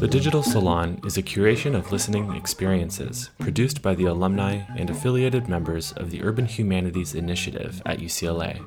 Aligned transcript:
The 0.00 0.08
Digital 0.08 0.42
Salon 0.42 0.98
is 1.04 1.18
a 1.18 1.22
curation 1.22 1.74
of 1.74 1.92
listening 1.92 2.34
experiences 2.34 3.28
produced 3.38 3.82
by 3.82 3.94
the 3.94 4.06
alumni 4.06 4.62
and 4.78 4.88
affiliated 4.88 5.46
members 5.46 5.92
of 5.92 6.10
the 6.10 6.22
Urban 6.22 6.46
Humanities 6.46 7.14
Initiative 7.14 7.82
at 7.84 7.98
UCLA. 7.98 8.64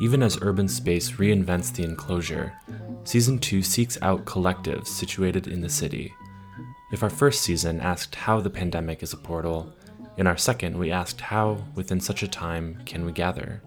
Even 0.00 0.20
as 0.20 0.42
urban 0.42 0.66
space 0.66 1.12
reinvents 1.12 1.72
the 1.72 1.84
enclosure, 1.84 2.54
Season 3.04 3.38
2 3.38 3.62
seeks 3.62 3.96
out 4.02 4.24
collectives 4.24 4.88
situated 4.88 5.46
in 5.46 5.60
the 5.60 5.68
city. 5.68 6.12
If 6.90 7.04
our 7.04 7.10
first 7.10 7.42
season 7.42 7.80
asked 7.80 8.16
how 8.16 8.40
the 8.40 8.50
pandemic 8.50 9.04
is 9.04 9.12
a 9.12 9.18
portal, 9.18 9.72
in 10.16 10.26
our 10.26 10.36
second 10.36 10.76
we 10.76 10.90
asked 10.90 11.20
how, 11.20 11.62
within 11.76 12.00
such 12.00 12.24
a 12.24 12.28
time, 12.28 12.82
can 12.84 13.04
we 13.04 13.12
gather? 13.12 13.62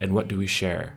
And 0.00 0.14
what 0.14 0.28
do 0.28 0.38
we 0.38 0.46
share? 0.46 0.94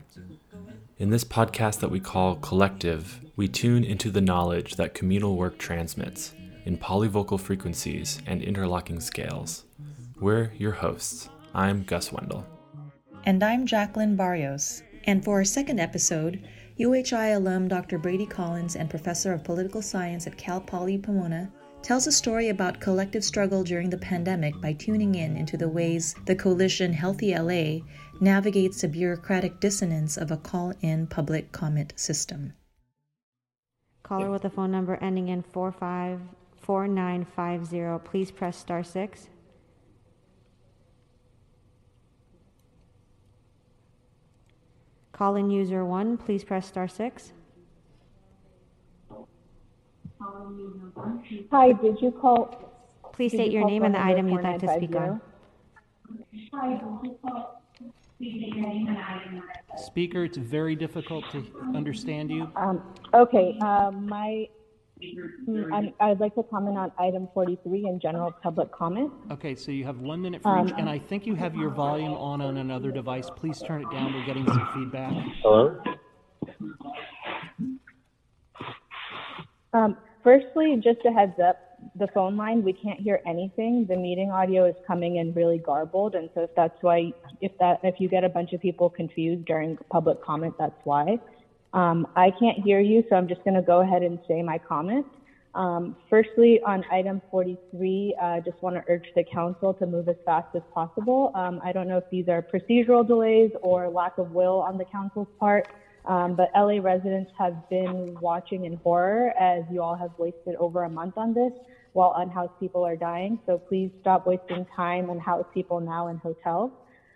In 1.00 1.10
this 1.10 1.26
podcast 1.26 1.82
that 1.82 1.92
we 1.92 2.00
call 2.00 2.38
Collective, 2.38 3.20
we 3.38 3.48
tune 3.48 3.84
into 3.84 4.10
the 4.10 4.20
knowledge 4.20 4.78
that 4.78 4.96
communal 4.96 5.38
work 5.38 5.60
transmits 5.60 6.34
in 6.66 6.76
polyvocal 6.76 7.40
frequencies 7.40 8.20
and 8.26 8.42
interlocking 8.42 9.00
scales. 9.00 9.66
We're 10.20 10.52
your 10.58 10.72
hosts. 10.72 11.30
I'm 11.54 11.84
Gus 11.84 12.12
Wendell. 12.12 12.48
And 13.26 13.44
I'm 13.44 13.68
Jacqueline 13.68 14.16
Barrios. 14.16 14.82
And 15.04 15.24
for 15.24 15.36
our 15.36 15.44
second 15.44 15.80
episode, 15.80 16.48
UHI 16.80 17.36
alum 17.36 17.68
Dr. 17.68 18.00
Brady 18.00 18.26
Collins 18.26 18.76
and 18.76 18.90
professor 18.90 19.34
of 19.34 19.44
political 19.44 19.84
science 19.84 20.26
at 20.26 20.36
Cal 20.36 20.60
Poly 20.60 20.98
Pomona 20.98 21.52
tells 21.84 22.08
a 22.08 22.12
story 22.12 22.50
about 22.50 22.80
collective 22.80 23.24
struggle 23.24 23.64
during 23.64 23.92
the 23.92 24.00
pandemic 24.00 24.60
by 24.62 24.74
tuning 24.74 25.14
in 25.14 25.38
into 25.38 25.58
the 25.58 25.70
ways 25.70 26.16
the 26.26 26.36
coalition 26.36 26.92
Healthy 26.92 27.38
LA 27.38 27.86
navigates 28.20 28.82
the 28.82 28.88
bureaucratic 28.88 29.60
dissonance 29.60 30.18
of 30.18 30.32
a 30.32 30.38
call 30.38 30.74
in 30.82 31.06
public 31.06 31.52
comment 31.52 31.94
system. 31.96 32.54
Caller 34.08 34.32
with 34.32 34.46
a 34.46 34.50
phone 34.50 34.72
number 34.72 34.96
ending 35.02 35.28
in 35.28 35.42
454950, 35.42 38.10
please 38.10 38.32
press 38.32 38.56
star 38.56 38.82
6. 38.82 39.28
Call 45.12 45.36
in 45.36 45.50
user 45.50 45.84
1, 45.84 46.16
please 46.18 46.46
press 46.46 46.68
star 46.68 46.88
6. 46.88 47.34
Hi, 51.52 51.74
did 51.74 52.02
you 52.02 52.12
call? 52.12 52.72
Please 53.12 53.34
state 53.34 53.48
you 53.48 53.60
your 53.60 53.64
call 53.64 53.72
name 53.72 53.84
and 53.84 53.94
the 53.94 54.02
item 54.02 54.30
you'd 54.30 54.42
like 54.42 54.60
to 54.60 54.74
speak 54.74 54.96
on. 54.96 55.20
4950? 56.52 57.67
Speaker, 59.78 60.24
it's 60.24 60.38
very 60.38 60.76
difficult 60.76 61.24
to 61.32 61.44
understand 61.76 62.32
you. 62.32 62.50
Um, 62.56 62.82
okay, 63.14 63.58
um, 63.60 64.08
my, 64.08 64.48
mm, 65.02 65.72
I'm- 65.72 65.94
I'd 66.00 66.20
like 66.20 66.34
to 66.36 66.44
comment 66.44 66.78
on 66.78 66.92
item 66.98 67.28
43 67.34 67.86
in 67.88 68.00
general 68.00 68.32
public 68.32 68.72
comment. 68.72 69.12
Okay, 69.32 69.54
so 69.54 69.72
you 69.72 69.86
have 69.86 70.00
one 70.00 70.22
minute 70.22 70.42
for 70.42 70.66
each, 70.66 70.74
and 70.78 70.90
I 70.90 70.98
think 70.98 71.28
you 71.28 71.36
have 71.36 71.56
your 71.56 71.70
volume 71.70 72.14
on 72.14 72.42
on 72.42 72.58
another 72.58 72.92
device. 72.92 73.30
Please 73.30 73.62
turn 73.62 73.82
it 73.84 73.92
down. 73.92 74.14
We're 74.14 74.26
getting 74.26 74.48
some 74.48 74.68
feedback. 74.74 75.14
Hello? 75.44 75.80
Um, 79.74 79.98
firstly, 80.24 80.76
just 80.84 81.06
a 81.06 81.12
heads 81.12 81.40
up, 81.40 81.58
the 81.96 82.08
phone 82.14 82.38
line, 82.38 82.64
we 82.64 82.74
can't 82.74 83.00
hear 83.00 83.22
anything. 83.26 83.86
The 83.88 83.96
meeting 83.96 84.32
audio 84.32 84.66
is 84.66 84.76
coming 84.86 85.18
in 85.18 85.34
really 85.34 85.58
garbled, 85.58 86.16
and 86.16 86.30
so 86.34 86.42
if 86.42 86.50
that's 86.56 86.78
why, 86.82 87.12
if 87.42 87.52
that, 87.60 87.80
if 87.84 87.96
you 88.00 88.10
get 88.10 88.24
a 88.24 88.30
bunch 88.30 88.54
of 88.54 88.62
people 88.62 88.90
confused 88.90 89.46
during 89.46 89.78
public 89.90 90.24
comment, 90.24 90.56
that's 90.58 90.80
why. 90.84 91.20
Um, 91.74 92.08
I 92.16 92.32
can't 92.32 92.60
hear 92.64 92.80
you, 92.80 93.04
so 93.10 93.16
I'm 93.16 93.28
just 93.28 93.44
going 93.44 93.56
to 93.56 93.62
go 93.62 93.82
ahead 93.82 94.02
and 94.02 94.20
say 94.28 94.42
my 94.42 94.58
comment. 94.58 95.06
Um, 95.56 95.96
firstly, 96.10 96.60
on 96.66 96.84
item 96.92 97.22
43, 97.32 98.16
I 98.22 98.38
uh, 98.38 98.42
just 98.42 98.62
want 98.62 98.76
to 98.76 98.84
urge 98.88 99.08
the 99.16 99.24
council 99.24 99.74
to 99.76 99.88
move 99.88 100.08
as 100.08 100.16
fast 100.24 100.56
as 100.56 100.62
possible. 100.72 101.32
Um, 101.34 101.60
I 101.64 101.72
don't 101.72 101.88
know 101.88 101.98
if 101.98 102.04
these 102.12 102.28
are 102.28 102.44
procedural 102.44 103.06
delays 103.06 103.52
or 103.62 103.90
lack 103.90 104.20
of 104.20 104.32
will 104.32 104.62
on 104.62 104.78
the 104.78 104.86
council's 104.86 105.28
part. 105.40 105.68
Um, 106.08 106.36
but 106.36 106.50
LA 106.56 106.80
residents 106.82 107.32
have 107.38 107.70
been 107.70 108.18
watching 108.22 108.64
in 108.66 108.78
horror 108.78 109.34
as 109.38 109.64
you 109.70 109.82
all 109.82 109.96
have 109.96 110.12
wasted 110.18 110.56
over 110.56 110.84
a 110.84 110.90
month 110.90 111.18
on 111.18 111.34
this 111.34 111.52
while 111.92 112.14
unhoused 112.16 112.54
people 112.60 112.86
are 112.86 112.96
dying. 112.96 113.40
So 113.46 113.58
please 113.58 113.92
stop 114.02 114.26
wasting 114.26 114.66
time 114.76 115.10
on 115.10 115.20
house 115.20 115.46
people 115.54 115.80
now 115.82 116.08
in 116.08 116.18
hotels. 116.18 116.72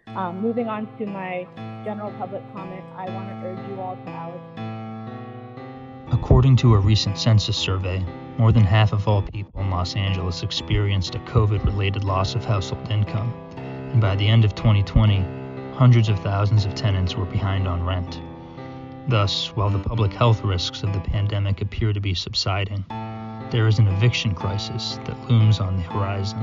Um, 0.07 0.41
moving 0.41 0.68
on 0.68 0.88
to 0.97 1.06
my 1.06 1.47
general 1.85 2.12
public 2.18 2.41
comment, 2.53 2.84
I 2.96 3.09
want 3.12 3.29
to 3.29 3.35
urge 3.47 3.69
you 3.69 3.79
all 3.79 3.96
to 3.96 4.09
Alex. 4.09 4.41
According 6.12 6.58
to 6.58 6.73
a 6.73 6.79
recent 6.79 7.18
census 7.18 7.56
survey, 7.56 8.03
more 8.38 8.52
than 8.52 8.63
half 8.63 8.91
of 8.91 9.08
all 9.08 9.22
people 9.22 9.62
in 9.62 9.69
Los 9.69 9.96
Angeles 9.96 10.44
experienced 10.44 11.16
a 11.16 11.19
COVID 11.19 11.63
related 11.63 12.03
loss 12.03 12.35
of 12.35 12.44
household 12.44 12.90
income. 12.91 13.31
And 13.56 14.02
by 14.02 14.16
the 14.16 14.28
end 14.28 14.44
of 14.44 14.56
2020, 14.56 15.22
hundreds 15.75 16.09
of 16.09 16.19
thousands 16.19 16.66
of 16.66 16.75
tenants 16.75 17.16
were 17.16 17.25
behind 17.25 17.68
on 17.68 17.85
rent. 17.85 18.19
Thus, 19.08 19.48
while 19.56 19.70
the 19.70 19.80
public 19.80 20.14
health 20.14 20.44
risks 20.44 20.84
of 20.84 20.94
the 20.94 21.00
pandemic 21.00 21.62
appear 21.62 21.94
to 21.94 22.00
be 22.00 22.14
subsiding, 22.14 22.86
there 23.50 23.68
is 23.68 23.80
an 23.80 23.88
eviction 23.88 24.34
crisis 24.34 25.00
that 25.06 25.30
looms 25.30 25.60
on 25.60 25.78
the 25.78 25.84
horizon. 25.84 26.40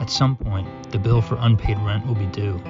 At 0.00 0.10
some 0.10 0.36
point, 0.36 0.68
the 0.90 0.98
bill 0.98 1.20
for 1.20 1.36
unpaid 1.40 1.78
rent 1.78 2.06
will 2.06 2.14
be 2.14 2.26
due, 2.26 2.60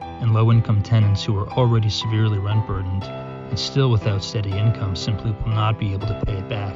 and 0.00 0.32
low 0.32 0.50
income 0.50 0.82
tenants 0.82 1.24
who 1.24 1.36
are 1.38 1.48
already 1.50 1.90
severely 1.90 2.38
rent 2.38 2.66
burdened 2.66 3.04
and 3.52 3.58
still 3.58 3.90
without 3.90 4.24
steady 4.24 4.50
income 4.50 4.96
simply 4.96 5.30
will 5.30 5.52
not 5.52 5.78
be 5.78 5.92
able 5.92 6.06
to 6.06 6.22
pay 6.24 6.32
it 6.32 6.48
back. 6.48 6.74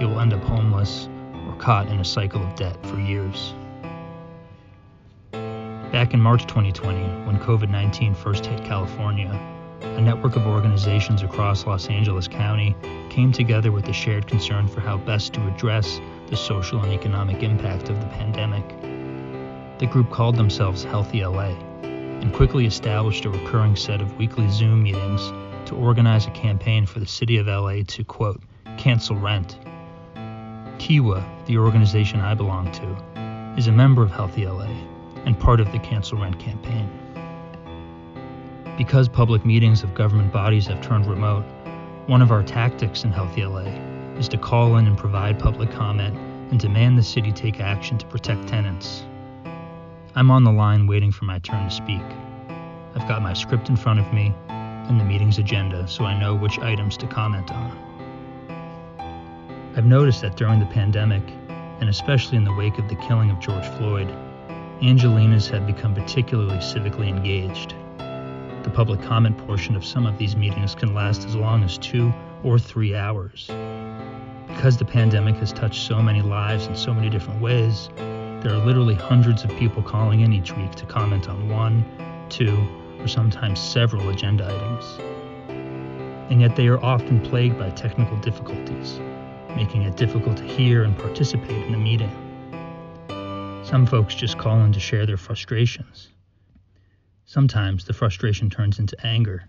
They 0.00 0.06
will 0.06 0.18
end 0.18 0.32
up 0.32 0.42
homeless 0.42 1.10
or 1.46 1.54
caught 1.56 1.88
in 1.88 2.00
a 2.00 2.04
cycle 2.04 2.42
of 2.42 2.54
debt 2.54 2.74
for 2.86 2.98
years. 2.98 3.52
Back 5.94 6.12
in 6.12 6.20
March 6.20 6.44
2020, 6.48 7.24
when 7.24 7.38
COVID 7.38 7.70
19 7.70 8.14
first 8.14 8.46
hit 8.46 8.64
California, 8.64 9.30
a 9.80 10.00
network 10.00 10.34
of 10.34 10.44
organizations 10.44 11.22
across 11.22 11.66
Los 11.66 11.86
Angeles 11.86 12.26
County 12.26 12.74
came 13.10 13.30
together 13.30 13.70
with 13.70 13.84
the 13.84 13.92
shared 13.92 14.26
concern 14.26 14.66
for 14.66 14.80
how 14.80 14.96
best 14.96 15.34
to 15.34 15.46
address 15.46 16.00
the 16.26 16.36
social 16.36 16.82
and 16.82 16.92
economic 16.92 17.44
impact 17.44 17.90
of 17.90 18.00
the 18.00 18.08
pandemic. 18.08 18.68
The 19.78 19.86
group 19.86 20.10
called 20.10 20.34
themselves 20.34 20.82
Healthy 20.82 21.24
LA 21.24 21.50
and 21.84 22.34
quickly 22.34 22.66
established 22.66 23.24
a 23.24 23.30
recurring 23.30 23.76
set 23.76 24.00
of 24.00 24.18
weekly 24.18 24.50
Zoom 24.50 24.82
meetings 24.82 25.32
to 25.68 25.76
organize 25.76 26.26
a 26.26 26.32
campaign 26.32 26.86
for 26.86 26.98
the 26.98 27.06
city 27.06 27.36
of 27.36 27.46
LA 27.46 27.84
to, 27.86 28.02
quote, 28.02 28.42
cancel 28.78 29.14
rent. 29.14 29.60
Kiwa, 30.78 31.24
the 31.46 31.58
organization 31.58 32.18
I 32.18 32.34
belong 32.34 32.72
to, 32.72 33.54
is 33.56 33.68
a 33.68 33.72
member 33.72 34.02
of 34.02 34.10
Healthy 34.10 34.48
LA 34.48 34.93
and 35.26 35.38
part 35.38 35.60
of 35.60 35.70
the 35.72 35.78
cancel 35.78 36.18
rent 36.18 36.38
campaign. 36.38 36.88
Because 38.76 39.08
public 39.08 39.44
meetings 39.44 39.82
of 39.82 39.94
government 39.94 40.32
bodies 40.32 40.66
have 40.66 40.80
turned 40.80 41.06
remote, 41.06 41.44
one 42.06 42.20
of 42.20 42.32
our 42.32 42.42
tactics 42.42 43.04
in 43.04 43.12
Healthy 43.12 43.44
LA 43.44 43.66
is 44.18 44.28
to 44.28 44.36
call 44.36 44.76
in 44.76 44.86
and 44.86 44.98
provide 44.98 45.38
public 45.38 45.70
comment 45.70 46.16
and 46.50 46.60
demand 46.60 46.98
the 46.98 47.02
city 47.02 47.32
take 47.32 47.60
action 47.60 47.96
to 47.98 48.06
protect 48.06 48.48
tenants. 48.48 49.04
I'm 50.14 50.30
on 50.30 50.44
the 50.44 50.52
line 50.52 50.86
waiting 50.86 51.10
for 51.10 51.24
my 51.24 51.38
turn 51.38 51.68
to 51.68 51.74
speak. 51.74 52.02
I've 52.94 53.08
got 53.08 53.22
my 53.22 53.32
script 53.32 53.68
in 53.68 53.76
front 53.76 54.00
of 54.00 54.12
me 54.12 54.34
and 54.48 55.00
the 55.00 55.04
meeting's 55.04 55.38
agenda 55.38 55.88
so 55.88 56.04
I 56.04 56.18
know 56.18 56.34
which 56.34 56.58
items 56.58 56.96
to 56.98 57.06
comment 57.06 57.50
on. 57.50 57.94
I've 59.76 59.86
noticed 59.86 60.20
that 60.20 60.36
during 60.36 60.60
the 60.60 60.66
pandemic, 60.66 61.22
and 61.80 61.88
especially 61.88 62.36
in 62.36 62.44
the 62.44 62.54
wake 62.54 62.78
of 62.78 62.88
the 62.88 62.94
killing 62.94 63.30
of 63.30 63.40
George 63.40 63.66
Floyd, 63.76 64.08
Angelenos 64.84 65.48
have 65.48 65.66
become 65.66 65.94
particularly 65.94 66.58
civically 66.58 67.08
engaged. 67.08 67.74
The 68.64 68.70
public 68.70 69.00
comment 69.00 69.38
portion 69.46 69.76
of 69.76 69.84
some 69.84 70.04
of 70.04 70.18
these 70.18 70.36
meetings 70.36 70.74
can 70.74 70.92
last 70.92 71.24
as 71.24 71.34
long 71.34 71.64
as 71.64 71.78
two 71.78 72.12
or 72.42 72.58
three 72.58 72.94
hours. 72.94 73.46
Because 74.46 74.76
the 74.76 74.84
pandemic 74.84 75.36
has 75.36 75.54
touched 75.54 75.86
so 75.86 76.02
many 76.02 76.20
lives 76.20 76.66
in 76.66 76.76
so 76.76 76.92
many 76.92 77.08
different 77.08 77.40
ways, 77.40 77.88
there 77.96 78.52
are 78.52 78.62
literally 78.66 78.94
hundreds 78.94 79.42
of 79.42 79.48
people 79.56 79.82
calling 79.82 80.20
in 80.20 80.34
each 80.34 80.54
week 80.54 80.72
to 80.72 80.84
comment 80.84 81.30
on 81.30 81.48
one, 81.48 81.82
two, 82.28 82.54
or 83.00 83.08
sometimes 83.08 83.58
several 83.58 84.10
agenda 84.10 84.44
items. 84.44 84.98
And 86.30 86.42
yet 86.42 86.56
they 86.56 86.66
are 86.66 86.82
often 86.84 87.22
plagued 87.22 87.58
by 87.58 87.70
technical 87.70 88.18
difficulties, 88.18 89.00
making 89.56 89.84
it 89.84 89.96
difficult 89.96 90.36
to 90.36 90.44
hear 90.44 90.84
and 90.84 90.94
participate 90.98 91.64
in 91.64 91.72
the 91.72 91.78
meeting. 91.78 92.23
Some 93.74 93.86
folks 93.86 94.14
just 94.14 94.38
call 94.38 94.60
in 94.60 94.72
to 94.74 94.78
share 94.78 95.04
their 95.04 95.16
frustrations. 95.16 96.12
Sometimes 97.24 97.84
the 97.84 97.92
frustration 97.92 98.48
turns 98.48 98.78
into 98.78 98.96
anger 99.04 99.48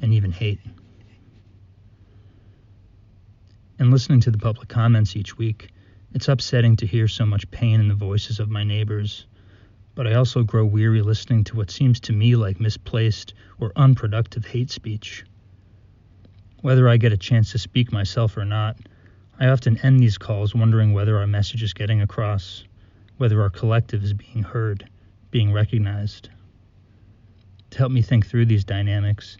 and 0.00 0.14
even 0.14 0.30
hate. 0.30 0.60
In 3.80 3.90
listening 3.90 4.20
to 4.20 4.30
the 4.30 4.38
public 4.38 4.68
comments 4.68 5.16
each 5.16 5.36
week, 5.36 5.70
it's 6.12 6.28
upsetting 6.28 6.76
to 6.76 6.86
hear 6.86 7.08
so 7.08 7.26
much 7.26 7.50
pain 7.50 7.80
in 7.80 7.88
the 7.88 7.96
voices 7.96 8.38
of 8.38 8.48
my 8.48 8.62
neighbors, 8.62 9.26
but 9.96 10.06
I 10.06 10.14
also 10.14 10.44
grow 10.44 10.64
weary 10.64 11.02
listening 11.02 11.42
to 11.42 11.56
what 11.56 11.72
seems 11.72 11.98
to 12.02 12.12
me 12.12 12.36
like 12.36 12.60
misplaced 12.60 13.34
or 13.58 13.72
unproductive 13.74 14.46
hate 14.46 14.70
speech. 14.70 15.24
Whether 16.60 16.88
I 16.88 16.96
get 16.96 17.12
a 17.12 17.16
chance 17.16 17.50
to 17.50 17.58
speak 17.58 17.90
myself 17.90 18.36
or 18.36 18.44
not, 18.44 18.78
I 19.40 19.48
often 19.48 19.78
end 19.78 19.98
these 19.98 20.16
calls 20.16 20.54
wondering 20.54 20.92
whether 20.92 21.18
our 21.18 21.26
message 21.26 21.64
is 21.64 21.72
getting 21.72 22.02
across, 22.02 22.62
whether 23.18 23.40
our 23.42 23.50
collective 23.50 24.02
is 24.02 24.12
being 24.12 24.42
heard, 24.42 24.88
being 25.30 25.52
recognized. 25.52 26.30
To 27.70 27.78
help 27.78 27.92
me 27.92 28.02
think 28.02 28.26
through 28.26 28.46
these 28.46 28.64
dynamics, 28.64 29.36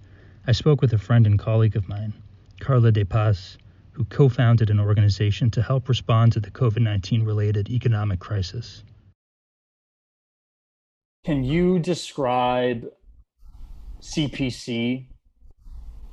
I 0.47 0.53
spoke 0.53 0.81
with 0.81 0.93
a 0.93 0.99
friend 0.99 1.27
and 1.27 1.39
colleague 1.39 1.77
of 1.77 1.89
mine, 1.89 2.13
Carla 2.61 2.93
De 2.93 3.05
Paz, 3.05 3.59
who 3.93 4.05
co 4.05 4.29
founded 4.29 4.71
an 4.71 4.81
organization 4.81 5.51
to 5.53 5.63
help 5.63 5.89
respond 5.89 6.33
to 6.33 6.41
the 6.41 6.51
COVID 6.51 6.83
19 6.83 7.25
related 7.25 7.71
economic 7.71 8.19
crisis. 8.19 8.83
Can 11.25 11.43
you 11.43 11.79
describe 11.79 12.87
CPC 14.01 15.07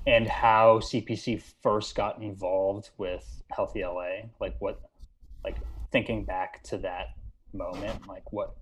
and 0.07 0.27
how 0.27 0.79
CPC 0.79 1.43
first 1.61 1.95
got 1.95 2.21
involved 2.21 2.91
with 2.97 3.41
Healthy 3.51 3.83
LA? 3.83 4.29
Like, 4.39 4.55
what, 4.59 4.79
like 5.43 5.57
thinking 5.91 6.23
back 6.23 6.63
to 6.63 6.77
that 6.77 7.09
moment, 7.53 8.07
like 8.07 8.31
what, 8.31 8.55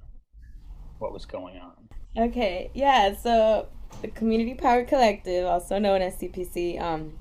what 1.00 1.14
was 1.14 1.26
going 1.26 1.58
on? 1.58 1.90
Okay, 2.18 2.72
yeah. 2.74 3.16
So 3.16 3.68
the 4.02 4.08
Community 4.08 4.54
Power 4.54 4.84
Collective, 4.84 5.46
also 5.46 5.80
known 5.80 6.02
as 6.02 6.16
CPC, 6.16 6.82
um, 6.82 7.18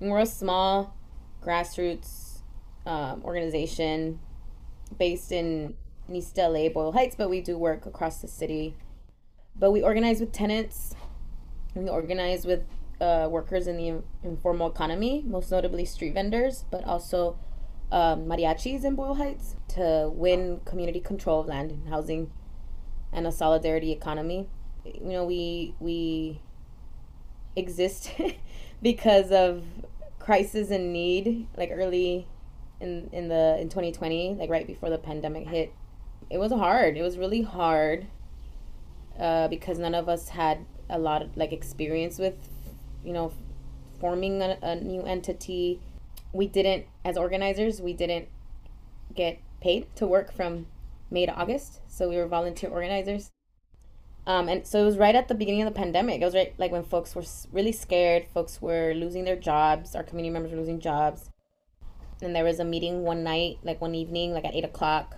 we're 0.00 0.20
a 0.20 0.26
small 0.26 0.94
grassroots 1.42 2.40
um, 2.86 3.22
organization 3.24 4.20
based 4.98 5.32
in 5.32 5.74
East 6.12 6.36
LA, 6.36 6.68
Boyle 6.68 6.92
Heights, 6.92 7.16
but 7.16 7.28
we 7.28 7.40
do 7.40 7.58
work 7.58 7.86
across 7.86 8.20
the 8.20 8.28
city. 8.28 8.74
But 9.56 9.72
we 9.72 9.82
organize 9.82 10.20
with 10.20 10.32
tenants, 10.32 10.94
we 11.74 11.88
organize 11.88 12.46
with 12.46 12.64
uh, 13.00 13.28
workers 13.30 13.66
in 13.66 13.76
the 13.76 14.02
informal 14.22 14.70
economy, 14.70 15.22
most 15.26 15.50
notably 15.50 15.84
street 15.84 16.14
vendors, 16.14 16.64
but 16.70 16.84
also 16.84 17.38
um, 17.90 18.26
mariachis 18.26 18.84
in 18.84 18.94
Boyle 18.94 19.14
Heights 19.14 19.56
to 19.68 20.10
win 20.12 20.60
community 20.64 21.00
control 21.00 21.40
of 21.40 21.46
land 21.46 21.70
and 21.70 21.88
housing 21.88 22.30
and 23.12 23.26
a 23.26 23.32
solidarity 23.32 23.92
economy. 23.92 24.46
You 24.84 25.12
know, 25.12 25.24
we 25.24 25.74
we 25.80 26.40
exist 27.56 28.12
because 28.82 29.30
of 29.30 29.64
crisis 30.18 30.70
and 30.70 30.92
need, 30.92 31.48
like 31.56 31.70
early 31.72 32.26
in 32.80 33.08
in 33.12 33.28
the 33.28 33.56
in 33.60 33.68
2020, 33.68 34.36
like 34.38 34.50
right 34.50 34.66
before 34.66 34.90
the 34.90 34.98
pandemic 34.98 35.48
hit. 35.48 35.72
It 36.30 36.38
was 36.38 36.52
hard. 36.52 36.96
It 36.96 37.02
was 37.02 37.16
really 37.16 37.42
hard 37.42 38.06
uh, 39.18 39.48
because 39.48 39.78
none 39.78 39.94
of 39.94 40.08
us 40.08 40.28
had 40.28 40.64
a 40.90 40.98
lot 40.98 41.22
of 41.22 41.36
like 41.36 41.52
experience 41.52 42.18
with, 42.18 42.34
you 43.04 43.12
know, 43.12 43.32
forming 44.00 44.42
a, 44.42 44.58
a 44.62 44.76
new 44.76 45.02
entity. 45.02 45.80
We 46.32 46.46
didn't, 46.46 46.86
as 47.04 47.16
organizers, 47.16 47.80
we 47.80 47.94
didn't 47.94 48.28
get 49.14 49.40
paid 49.60 49.86
to 49.96 50.06
work 50.06 50.32
from 50.32 50.66
May 51.10 51.26
to 51.26 51.34
August. 51.34 51.80
So 51.88 52.08
we 52.08 52.16
were 52.16 52.26
volunteer 52.26 52.70
organizers. 52.70 53.30
Um, 54.26 54.48
and 54.48 54.66
so 54.66 54.82
it 54.82 54.84
was 54.84 54.98
right 54.98 55.14
at 55.14 55.28
the 55.28 55.34
beginning 55.34 55.62
of 55.62 55.72
the 55.72 55.78
pandemic. 55.78 56.20
It 56.20 56.24
was 56.24 56.34
right 56.34 56.52
like 56.58 56.70
when 56.70 56.84
folks 56.84 57.16
were 57.16 57.24
really 57.50 57.72
scared. 57.72 58.26
Folks 58.34 58.60
were 58.60 58.92
losing 58.94 59.24
their 59.24 59.36
jobs. 59.36 59.96
Our 59.96 60.02
community 60.02 60.30
members 60.30 60.52
were 60.52 60.58
losing 60.58 60.80
jobs. 60.80 61.30
And 62.20 62.36
there 62.36 62.44
was 62.44 62.60
a 62.60 62.64
meeting 62.64 63.04
one 63.04 63.24
night, 63.24 63.58
like 63.62 63.80
one 63.80 63.94
evening, 63.94 64.32
like 64.32 64.44
at 64.44 64.54
eight 64.54 64.64
o'clock, 64.64 65.16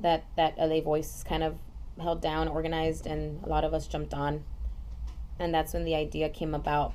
that 0.00 0.24
that 0.36 0.58
LA 0.58 0.80
Voice 0.80 1.22
kind 1.22 1.44
of 1.44 1.58
held 2.00 2.20
down, 2.20 2.48
organized, 2.48 3.06
and 3.06 3.44
a 3.44 3.48
lot 3.48 3.62
of 3.62 3.72
us 3.72 3.86
jumped 3.86 4.12
on. 4.12 4.42
And 5.38 5.54
that's 5.54 5.72
when 5.72 5.84
the 5.84 5.94
idea 5.94 6.28
came 6.28 6.54
about. 6.54 6.94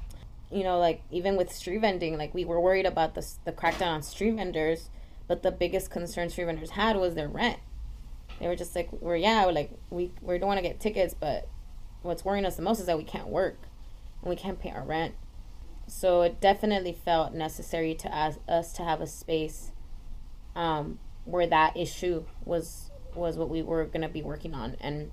You 0.51 0.63
know, 0.63 0.79
like 0.79 1.01
even 1.11 1.37
with 1.37 1.51
street 1.51 1.79
vending, 1.79 2.17
like 2.17 2.33
we 2.33 2.45
were 2.45 2.59
worried 2.59 2.85
about 2.85 3.15
the 3.15 3.25
the 3.45 3.51
crackdown 3.51 3.87
on 3.87 4.01
street 4.01 4.35
vendors, 4.35 4.89
but 5.27 5.43
the 5.43 5.51
biggest 5.51 5.89
concern 5.89 6.29
street 6.29 6.45
vendors 6.45 6.71
had 6.71 6.97
was 6.97 7.15
their 7.15 7.29
rent. 7.29 7.59
They 8.39 8.47
were 8.47 8.55
just 8.55 8.75
like 8.75 8.91
we're 8.91 9.15
yeah 9.15 9.45
we're 9.45 9.53
like 9.53 9.71
we 9.89 10.11
we 10.21 10.37
don't 10.37 10.47
want 10.47 10.57
to 10.57 10.63
get 10.63 10.79
tickets 10.79 11.13
but 11.13 11.47
what's 12.01 12.25
worrying 12.25 12.45
us 12.45 12.55
the 12.55 12.61
most 12.61 12.79
is 12.79 12.87
that 12.87 12.97
we 12.97 13.03
can't 13.03 13.27
work 13.27 13.57
and 14.21 14.29
we 14.29 14.35
can't 14.35 14.59
pay 14.59 14.71
our 14.71 14.83
rent. 14.83 15.15
So 15.87 16.21
it 16.21 16.39
definitely 16.39 16.93
felt 16.93 17.33
necessary 17.33 17.93
to 17.95 18.13
ask 18.13 18.39
us 18.47 18.73
to 18.73 18.83
have 18.83 19.01
a 19.01 19.07
space 19.07 19.71
um, 20.55 20.99
where 21.25 21.47
that 21.47 21.75
issue 21.77 22.25
was 22.45 22.91
was 23.13 23.37
what 23.37 23.49
we 23.49 23.61
were 23.61 23.85
to 23.85 24.07
be 24.07 24.21
working 24.21 24.53
on. 24.53 24.77
And 24.79 25.11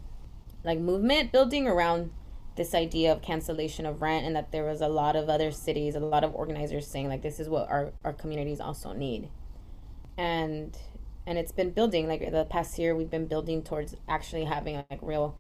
like 0.65 0.79
movement 0.79 1.33
building 1.33 1.67
around 1.67 2.13
this 2.59 2.75
idea 2.75 3.13
of 3.13 3.23
cancellation 3.23 3.87
of 3.87 4.03
rent 4.03 4.27
and 4.27 4.37
that 4.37 4.51
there 4.53 4.65
was 4.65 4.81
a 4.81 4.89
lot 4.89 5.17
of 5.17 5.31
other 5.31 5.51
cities 5.51 5.95
a 5.95 6.01
lot 6.01 6.25
of 6.25 6.35
organizers 6.35 6.87
saying 6.87 7.09
like 7.09 7.23
this 7.23 7.41
is 7.41 7.49
what 7.49 7.71
our, 7.71 7.93
our 8.05 8.13
communities 8.13 8.61
also 8.61 8.93
need. 8.93 9.31
And 10.19 10.77
and 11.27 11.39
it's 11.39 11.53
been 11.53 11.71
building 11.71 12.09
like 12.09 12.31
the 12.33 12.45
past 12.45 12.79
year 12.79 12.95
we've 12.95 13.11
been 13.11 13.27
building 13.27 13.63
towards 13.63 13.95
actually 14.09 14.45
having 14.45 14.75
like 14.91 14.99
real 15.01 15.39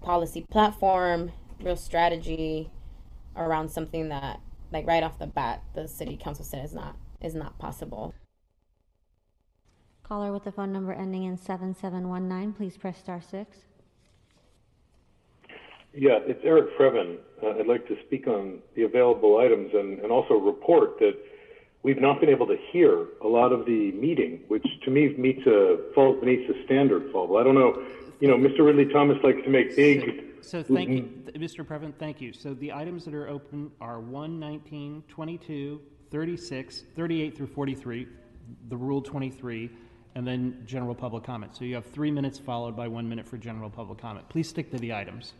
policy 0.00 0.44
platform 0.50 1.30
real 1.60 1.76
strategy 1.76 2.70
around 3.36 3.68
something 3.68 4.08
that 4.08 4.40
like 4.72 4.86
right 4.86 5.02
off 5.02 5.18
the 5.18 5.26
bat 5.26 5.62
the 5.74 5.86
city 5.86 6.16
council 6.16 6.44
said 6.44 6.64
is 6.64 6.74
not 6.74 6.96
is 7.20 7.34
not 7.34 7.58
possible. 7.58 8.14
Caller 10.02 10.32
with 10.32 10.44
the 10.44 10.52
phone 10.52 10.72
number 10.72 10.92
ending 10.92 11.24
in 11.24 11.36
7719 11.36 12.54
please 12.54 12.78
press 12.78 12.96
star 12.98 13.20
6 13.20 13.67
yeah 15.94 16.18
it's 16.26 16.40
eric 16.44 16.76
Preven 16.78 17.16
uh, 17.42 17.58
i'd 17.58 17.66
like 17.66 17.86
to 17.88 17.96
speak 18.06 18.26
on 18.26 18.58
the 18.74 18.82
available 18.82 19.38
items 19.38 19.70
and, 19.74 19.98
and 20.00 20.12
also 20.12 20.34
report 20.34 20.98
that 20.98 21.16
we've 21.82 22.00
not 22.00 22.20
been 22.20 22.28
able 22.28 22.46
to 22.46 22.56
hear 22.70 23.06
a 23.22 23.26
lot 23.26 23.52
of 23.52 23.64
the 23.66 23.92
meeting, 23.92 24.40
which 24.48 24.66
to 24.84 24.90
me 24.90 25.14
meets 25.16 25.46
a 25.46 25.78
falls 25.94 26.20
beneath 26.20 26.46
the 26.48 26.54
standard 26.64 27.10
fall. 27.12 27.38
I 27.38 27.42
don't 27.42 27.54
know. 27.54 27.82
You 28.20 28.28
know, 28.28 28.36
Mr. 28.36 28.66
Ridley 28.66 28.86
Thomas 28.92 29.16
likes 29.22 29.42
to 29.44 29.48
make 29.48 29.76
big. 29.76 30.24
So, 30.40 30.62
so 30.62 30.74
thank 30.74 30.90
you, 30.90 31.02
Mr. 31.34 31.66
President. 31.66 31.98
Thank 31.98 32.20
you. 32.20 32.32
So 32.32 32.54
the 32.54 32.72
items 32.72 33.04
that 33.04 33.14
are 33.14 33.28
open 33.28 33.70
are 33.80 34.00
1, 34.00 34.38
19, 34.38 35.04
22, 35.08 35.80
36, 36.10 36.84
38 36.96 37.36
through 37.36 37.46
43, 37.46 38.08
the 38.68 38.76
Rule 38.76 39.02
23, 39.02 39.70
and 40.14 40.26
then 40.26 40.62
general 40.64 40.94
public 40.94 41.22
comment. 41.22 41.54
So 41.54 41.64
you 41.64 41.74
have 41.74 41.86
three 41.86 42.10
minutes 42.10 42.38
followed 42.38 42.76
by 42.76 42.88
one 42.88 43.08
minute 43.08 43.26
for 43.26 43.36
general 43.36 43.70
public 43.70 43.98
comment. 43.98 44.28
Please 44.28 44.48
stick 44.48 44.70
to 44.72 44.78
the 44.78 44.92
items. 44.92 45.34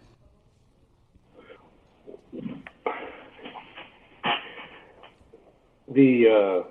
The 5.93 6.65
uh, 6.65 6.69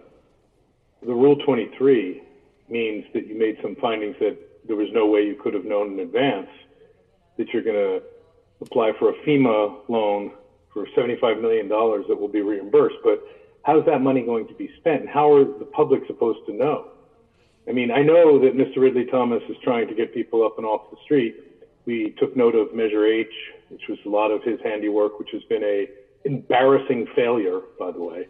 the 1.06 1.14
Rule 1.14 1.38
23 1.38 2.24
means 2.70 3.06
that 3.14 3.28
you 3.28 3.38
made 3.38 3.58
some 3.62 3.76
findings 3.76 4.16
that 4.20 4.38
there 4.68 4.76
was 4.76 4.90
no 4.92 5.08
way 5.08 5.22
you 5.22 5.36
could 5.42 5.54
have 5.54 5.66
known 5.66 5.94
in 5.94 6.00
advance 6.00 6.50
that 7.38 7.48
you're 7.54 7.64
going 7.64 7.76
to 7.76 8.02
apply 8.62 8.92
for 9.00 9.10
a 9.10 9.14
FEMA 9.26 9.80
loan 9.88 10.32
for 10.74 10.86
$75 10.98 11.42
million 11.42 11.70
that 11.70 12.18
will 12.20 12.28
be 12.28 12.42
reimbursed. 12.42 12.98
But 13.04 13.24
how's 13.64 13.86
that 13.86 14.02
money 14.02 14.22
going 14.22 14.48
to 14.48 14.54
be 14.56 14.70
spent? 14.80 15.02
And 15.02 15.10
how 15.10 15.32
are 15.32 15.46
the 15.46 15.66
public 15.66 16.02
supposed 16.08 16.40
to 16.48 16.54
know? 16.54 16.90
I 17.70 17.72
mean, 17.72 17.92
I 17.92 18.02
know 18.02 18.40
that 18.40 18.56
Mr. 18.56 18.78
Ridley 18.78 19.06
Thomas 19.06 19.44
is 19.50 19.56
trying 19.64 19.88
to 19.88 19.96
get 19.96 20.14
people 20.14 20.46
up 20.46 20.58
and 20.58 20.66
off 20.66 20.90
the 20.92 20.98
street. 21.04 21.36
We 21.86 22.16
took 22.18 22.36
note 22.36 22.56
of 22.56 22.74
Measure 22.74 23.06
H, 23.06 23.28
which 23.70 23.84
was 23.88 24.00
a 24.06 24.10
lot 24.10 24.32
of 24.32 24.44
his 24.44 24.60
handiwork, 24.64 25.20
which 25.20 25.30
has 25.32 25.44
been 25.44 25.64
a 25.64 25.88
embarrassing 26.26 27.08
failure, 27.16 27.62
by 27.80 27.92
the 27.92 28.02
way 28.02 28.28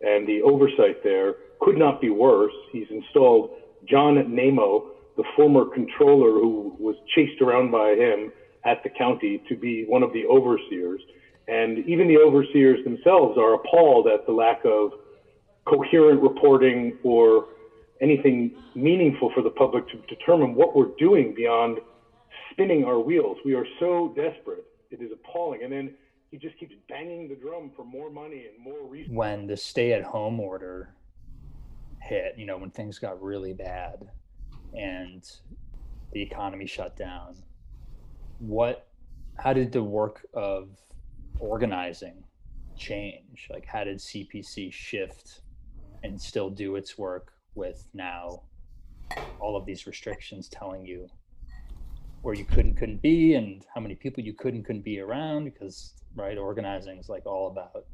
and 0.00 0.26
the 0.26 0.42
oversight 0.42 1.02
there 1.04 1.34
could 1.60 1.76
not 1.76 2.00
be 2.00 2.10
worse. 2.10 2.52
He's 2.72 2.86
installed 2.90 3.50
John 3.88 4.14
Naimo, 4.14 4.90
the 5.16 5.24
former 5.36 5.66
controller 5.66 6.40
who 6.40 6.74
was 6.78 6.96
chased 7.14 7.40
around 7.42 7.70
by 7.70 7.90
him 7.90 8.32
at 8.64 8.82
the 8.82 8.90
county, 8.90 9.42
to 9.48 9.56
be 9.56 9.84
one 9.84 10.02
of 10.02 10.12
the 10.12 10.26
overseers. 10.26 11.00
And 11.48 11.78
even 11.86 12.08
the 12.08 12.18
overseers 12.18 12.84
themselves 12.84 13.38
are 13.38 13.54
appalled 13.54 14.06
at 14.06 14.26
the 14.26 14.32
lack 14.32 14.64
of 14.64 14.92
coherent 15.64 16.22
reporting 16.22 16.98
or 17.02 17.46
anything 18.00 18.52
meaningful 18.74 19.30
for 19.34 19.42
the 19.42 19.50
public 19.50 19.86
to 19.88 19.96
determine 20.14 20.54
what 20.54 20.76
we're 20.76 20.94
doing 20.98 21.34
beyond 21.34 21.78
spinning 22.50 22.84
our 22.84 22.98
wheels. 22.98 23.36
We 23.44 23.54
are 23.54 23.66
so 23.78 24.12
desperate. 24.16 24.64
It 24.90 25.00
is 25.00 25.10
appalling. 25.12 25.62
And 25.62 25.72
then 25.72 25.94
he 26.30 26.38
just 26.38 26.56
keeps 26.58 26.74
banging 26.88 27.28
the 27.28 27.34
drum 27.34 27.70
for 27.74 27.84
more 27.84 28.10
money 28.10 28.46
and 28.46 28.62
more 28.62 28.88
resources. 28.88 29.16
When 29.16 29.46
the 29.46 29.56
stay-at-home 29.56 30.38
order 30.38 30.94
hit, 32.02 32.34
you 32.36 32.46
know, 32.46 32.56
when 32.56 32.70
things 32.70 32.98
got 32.98 33.20
really 33.20 33.52
bad 33.52 34.08
and 34.72 35.28
the 36.12 36.22
economy 36.22 36.66
shut 36.66 36.96
down, 36.96 37.36
what, 38.38 38.88
how 39.38 39.52
did 39.52 39.72
the 39.72 39.82
work 39.82 40.24
of 40.32 40.68
organizing 41.40 42.22
change? 42.76 43.48
Like, 43.50 43.66
how 43.66 43.84
did 43.84 43.98
CPC 43.98 44.72
shift 44.72 45.40
and 46.04 46.20
still 46.20 46.48
do 46.48 46.76
its 46.76 46.96
work 46.96 47.32
with 47.56 47.88
now 47.92 48.42
all 49.40 49.56
of 49.56 49.66
these 49.66 49.86
restrictions 49.86 50.48
telling 50.48 50.86
you 50.86 51.08
where 52.22 52.34
you 52.34 52.44
couldn't 52.44 52.74
couldn't 52.74 53.00
be 53.00 53.34
and 53.34 53.64
how 53.74 53.80
many 53.80 53.94
people 53.94 54.22
you 54.22 54.34
couldn't 54.34 54.64
couldn't 54.64 54.84
be 54.84 55.00
around 55.00 55.44
because 55.44 55.94
right 56.14 56.36
organizing 56.36 56.98
is 56.98 57.08
like 57.08 57.24
all 57.24 57.48
about 57.48 57.84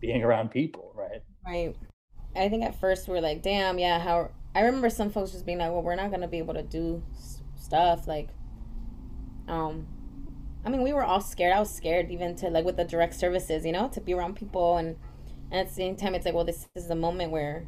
being 0.00 0.22
around 0.22 0.50
people, 0.50 0.92
right? 0.94 1.22
Right. 1.44 1.76
I 2.36 2.48
think 2.48 2.64
at 2.64 2.78
first 2.78 3.08
we 3.08 3.18
are 3.18 3.20
like, 3.20 3.42
damn, 3.42 3.78
yeah, 3.78 3.98
how. 3.98 4.30
I 4.54 4.62
remember 4.62 4.90
some 4.90 5.10
folks 5.10 5.32
just 5.32 5.46
being 5.46 5.58
like, 5.58 5.70
well, 5.70 5.82
we're 5.82 5.94
not 5.94 6.08
going 6.08 6.22
to 6.22 6.28
be 6.28 6.38
able 6.38 6.54
to 6.54 6.62
do 6.62 7.02
stuff. 7.56 8.06
Like, 8.08 8.28
um, 9.46 9.86
I 10.64 10.70
mean, 10.70 10.82
we 10.82 10.92
were 10.92 11.04
all 11.04 11.20
scared. 11.20 11.54
I 11.54 11.60
was 11.60 11.72
scared 11.72 12.10
even 12.10 12.34
to, 12.36 12.48
like, 12.48 12.64
with 12.64 12.76
the 12.76 12.84
direct 12.84 13.14
services, 13.14 13.64
you 13.64 13.72
know, 13.72 13.88
to 13.88 14.00
be 14.00 14.14
around 14.14 14.36
people. 14.36 14.78
And, 14.78 14.96
and 15.50 15.60
at 15.60 15.68
the 15.68 15.74
same 15.74 15.96
time, 15.96 16.14
it's 16.14 16.24
like, 16.24 16.34
well, 16.34 16.44
this, 16.44 16.66
this 16.74 16.84
is 16.84 16.88
the 16.88 16.96
moment 16.96 17.30
where, 17.30 17.66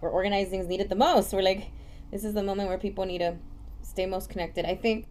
where 0.00 0.10
organizing 0.10 0.60
is 0.60 0.66
needed 0.66 0.88
the 0.88 0.96
most. 0.96 1.32
We're 1.32 1.42
like, 1.42 1.70
this 2.10 2.24
is 2.24 2.34
the 2.34 2.42
moment 2.42 2.68
where 2.68 2.78
people 2.78 3.04
need 3.04 3.18
to 3.18 3.36
stay 3.82 4.06
most 4.06 4.30
connected. 4.30 4.64
I 4.64 4.74
think 4.74 5.06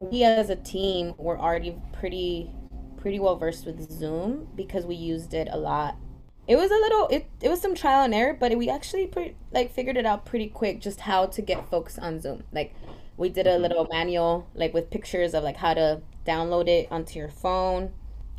we 0.00 0.24
as 0.24 0.50
a 0.50 0.56
team 0.56 1.14
were 1.18 1.38
already 1.38 1.76
pretty 1.92 2.50
pretty 2.96 3.18
well 3.18 3.36
versed 3.36 3.66
with 3.66 3.90
Zoom 3.90 4.48
because 4.54 4.86
we 4.86 4.94
used 4.94 5.34
it 5.34 5.48
a 5.50 5.58
lot. 5.58 5.96
It 6.46 6.56
was 6.56 6.70
a 6.70 6.74
little 6.74 7.08
it 7.08 7.28
it 7.40 7.48
was 7.48 7.60
some 7.60 7.74
trial 7.74 8.04
and 8.04 8.14
error, 8.14 8.36
but 8.38 8.56
we 8.56 8.68
actually 8.68 9.06
pretty 9.06 9.36
like 9.52 9.72
figured 9.72 9.96
it 9.96 10.06
out 10.06 10.24
pretty 10.24 10.48
quick 10.48 10.80
just 10.80 11.00
how 11.00 11.26
to 11.26 11.42
get 11.42 11.68
folks 11.68 11.98
on 11.98 12.20
Zoom. 12.20 12.44
Like 12.52 12.74
we 13.16 13.28
did 13.28 13.46
a 13.46 13.58
little 13.58 13.86
manual 13.90 14.48
like 14.54 14.74
with 14.74 14.90
pictures 14.90 15.34
of 15.34 15.44
like 15.44 15.56
how 15.56 15.74
to 15.74 16.02
download 16.26 16.68
it 16.68 16.88
onto 16.90 17.18
your 17.18 17.28
phone. 17.28 17.92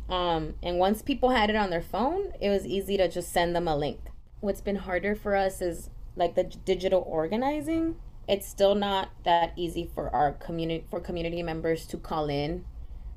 Um 0.08 0.54
and 0.62 0.78
once 0.78 1.02
people 1.02 1.30
had 1.30 1.50
it 1.50 1.56
on 1.56 1.70
their 1.70 1.82
phone, 1.82 2.32
it 2.40 2.50
was 2.50 2.66
easy 2.66 2.96
to 2.98 3.08
just 3.08 3.32
send 3.32 3.56
them 3.56 3.68
a 3.68 3.76
link. 3.76 4.00
What's 4.40 4.60
been 4.60 4.76
harder 4.76 5.14
for 5.14 5.34
us 5.34 5.62
is 5.62 5.88
like 6.16 6.34
the 6.34 6.44
digital 6.44 7.02
organizing 7.06 7.96
it's 8.26 8.46
still 8.48 8.74
not 8.74 9.10
that 9.24 9.52
easy 9.56 9.90
for 9.94 10.14
our 10.14 10.32
community 10.32 10.84
for 10.90 11.00
community 11.00 11.42
members 11.42 11.86
to 11.86 11.96
call 11.96 12.28
in 12.28 12.64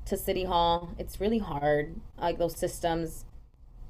to 0.04 0.16
city 0.16 0.44
hall. 0.44 0.94
It's 0.98 1.20
really 1.20 1.38
hard 1.38 2.00
like 2.18 2.38
those 2.38 2.56
systems. 2.56 3.24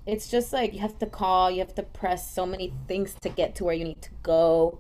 It's 0.07 0.31
just 0.31 0.53
like 0.53 0.73
you 0.75 0.81
have 0.81 0.99
to 1.01 1.07
call 1.07 1.51
you 1.51 1.59
have 1.59 1.75
to 1.75 1.83
press 1.83 2.33
so 2.33 2.47
many 2.47 2.73
things 2.87 3.15
to 3.23 3.29
get 3.29 3.55
to 3.57 3.65
where 3.65 3.75
you 3.75 3.85
need 3.85 4.03
to 4.03 4.11
go. 4.23 4.79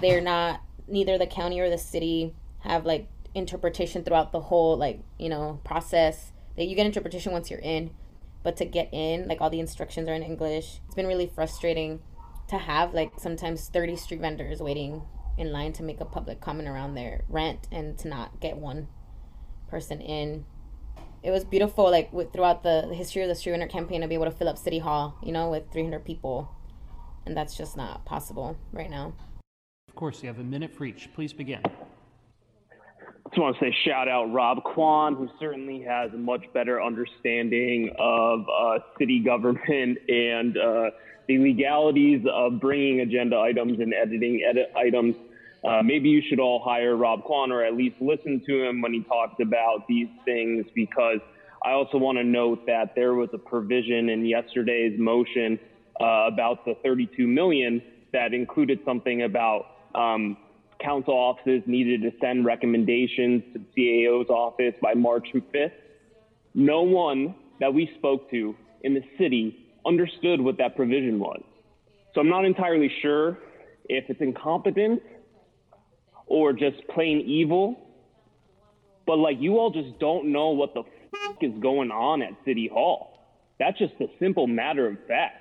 They're 0.00 0.20
not 0.20 0.62
neither 0.88 1.18
the 1.18 1.26
county 1.26 1.60
or 1.60 1.70
the 1.70 1.78
city 1.78 2.34
have 2.60 2.84
like 2.84 3.08
interpretation 3.34 4.02
throughout 4.02 4.32
the 4.32 4.40
whole 4.40 4.76
like 4.76 5.00
you 5.18 5.28
know 5.28 5.60
process. 5.64 6.32
That 6.56 6.66
you 6.66 6.76
get 6.76 6.84
interpretation 6.84 7.32
once 7.32 7.50
you're 7.50 7.60
in 7.60 7.90
but 8.42 8.56
to 8.56 8.64
get 8.64 8.88
in 8.92 9.28
like 9.28 9.40
all 9.40 9.50
the 9.50 9.60
instructions 9.60 10.08
are 10.08 10.14
in 10.14 10.22
english. 10.22 10.80
It's 10.86 10.94
been 10.94 11.06
really 11.06 11.30
frustrating 11.32 12.00
to 12.48 12.58
have 12.58 12.92
like 12.92 13.12
sometimes 13.18 13.68
30 13.68 13.96
street 13.96 14.20
vendors 14.20 14.60
waiting 14.60 15.02
in 15.40 15.52
line 15.52 15.72
to 15.72 15.82
make 15.82 16.00
a 16.00 16.04
public 16.04 16.40
comment 16.40 16.68
around 16.68 16.94
their 16.94 17.24
rent 17.28 17.66
and 17.72 17.98
to 17.98 18.08
not 18.08 18.38
get 18.40 18.58
one 18.58 18.86
person 19.68 20.00
in. 20.00 20.44
It 21.22 21.30
was 21.30 21.44
beautiful, 21.44 21.90
like 21.90 22.12
with 22.12 22.32
throughout 22.32 22.62
the, 22.62 22.84
the 22.88 22.94
history 22.94 23.22
of 23.22 23.28
the 23.28 23.34
street 23.34 23.52
vendor 23.52 23.66
campaign, 23.66 24.02
to 24.02 24.08
be 24.08 24.14
able 24.14 24.26
to 24.26 24.30
fill 24.30 24.48
up 24.48 24.58
City 24.58 24.78
Hall, 24.78 25.16
you 25.22 25.32
know, 25.32 25.50
with 25.50 25.64
300 25.72 26.04
people, 26.04 26.54
and 27.24 27.36
that's 27.36 27.56
just 27.56 27.76
not 27.76 28.04
possible 28.04 28.56
right 28.72 28.90
now. 28.90 29.14
Of 29.88 29.94
course, 29.94 30.22
you 30.22 30.28
have 30.28 30.38
a 30.38 30.44
minute 30.44 30.72
for 30.74 30.84
each. 30.84 31.08
Please 31.14 31.32
begin. 31.32 31.60
I 31.64 33.28
just 33.28 33.40
want 33.40 33.56
to 33.58 33.64
say 33.64 33.74
shout 33.84 34.08
out 34.08 34.32
Rob 34.32 34.62
Quan, 34.64 35.14
who 35.14 35.28
certainly 35.38 35.82
has 35.82 36.12
a 36.12 36.16
much 36.16 36.44
better 36.52 36.82
understanding 36.82 37.94
of 37.98 38.40
uh, 38.40 38.78
city 38.98 39.20
government 39.20 39.98
and 40.08 40.56
uh, 40.58 40.90
the 41.28 41.38
legalities 41.38 42.26
of 42.30 42.60
bringing 42.60 43.00
agenda 43.00 43.38
items 43.38 43.78
and 43.78 43.94
editing 43.94 44.42
edit 44.48 44.72
items 44.76 45.14
uh, 45.64 45.82
maybe 45.82 46.08
you 46.08 46.22
should 46.28 46.40
all 46.40 46.62
hire 46.64 46.96
Rob 46.96 47.24
Quan 47.24 47.52
or 47.52 47.62
at 47.64 47.74
least 47.74 47.96
listen 48.00 48.42
to 48.46 48.64
him 48.64 48.80
when 48.80 48.92
he 48.92 49.02
talks 49.02 49.40
about 49.40 49.86
these 49.88 50.08
things 50.24 50.64
because 50.74 51.18
I 51.64 51.72
also 51.72 51.98
want 51.98 52.16
to 52.18 52.24
note 52.24 52.64
that 52.66 52.94
there 52.94 53.14
was 53.14 53.28
a 53.34 53.38
provision 53.38 54.08
in 54.08 54.24
yesterday's 54.24 54.98
motion 54.98 55.58
uh, 56.00 56.28
about 56.32 56.64
the 56.64 56.74
32 56.82 57.26
million 57.26 57.82
that 58.12 58.32
included 58.32 58.80
something 58.84 59.22
about 59.22 59.66
um, 59.94 60.38
council 60.82 61.12
offices 61.12 61.62
needed 61.66 62.00
to 62.02 62.10
send 62.20 62.46
recommendations 62.46 63.42
to 63.52 63.58
the 63.58 63.66
CAO's 63.76 64.30
office 64.30 64.74
by 64.80 64.94
March 64.94 65.28
5th. 65.34 65.72
No 66.54 66.82
one 66.82 67.34
that 67.60 67.72
we 67.72 67.90
spoke 67.98 68.30
to 68.30 68.56
in 68.82 68.94
the 68.94 69.02
city 69.18 69.66
understood 69.86 70.40
what 70.40 70.56
that 70.56 70.74
provision 70.74 71.18
was. 71.18 71.42
So 72.14 72.20
I'm 72.20 72.30
not 72.30 72.46
entirely 72.46 72.90
sure 73.02 73.38
if 73.88 74.08
it's 74.08 74.20
incompetence 74.20 75.00
or 76.30 76.52
just 76.52 76.76
plain 76.88 77.20
evil. 77.26 77.76
But 79.06 79.16
like 79.16 79.36
you 79.40 79.58
all 79.58 79.70
just 79.70 79.98
don't 79.98 80.32
know 80.32 80.50
what 80.50 80.72
the 80.72 80.84
fuck 81.10 81.42
is 81.42 81.52
going 81.60 81.90
on 81.90 82.22
at 82.22 82.30
City 82.44 82.70
Hall. 82.72 83.18
That's 83.58 83.76
just 83.76 83.94
a 84.00 84.06
simple 84.18 84.46
matter 84.46 84.86
of 84.86 84.96
fact. 85.06 85.36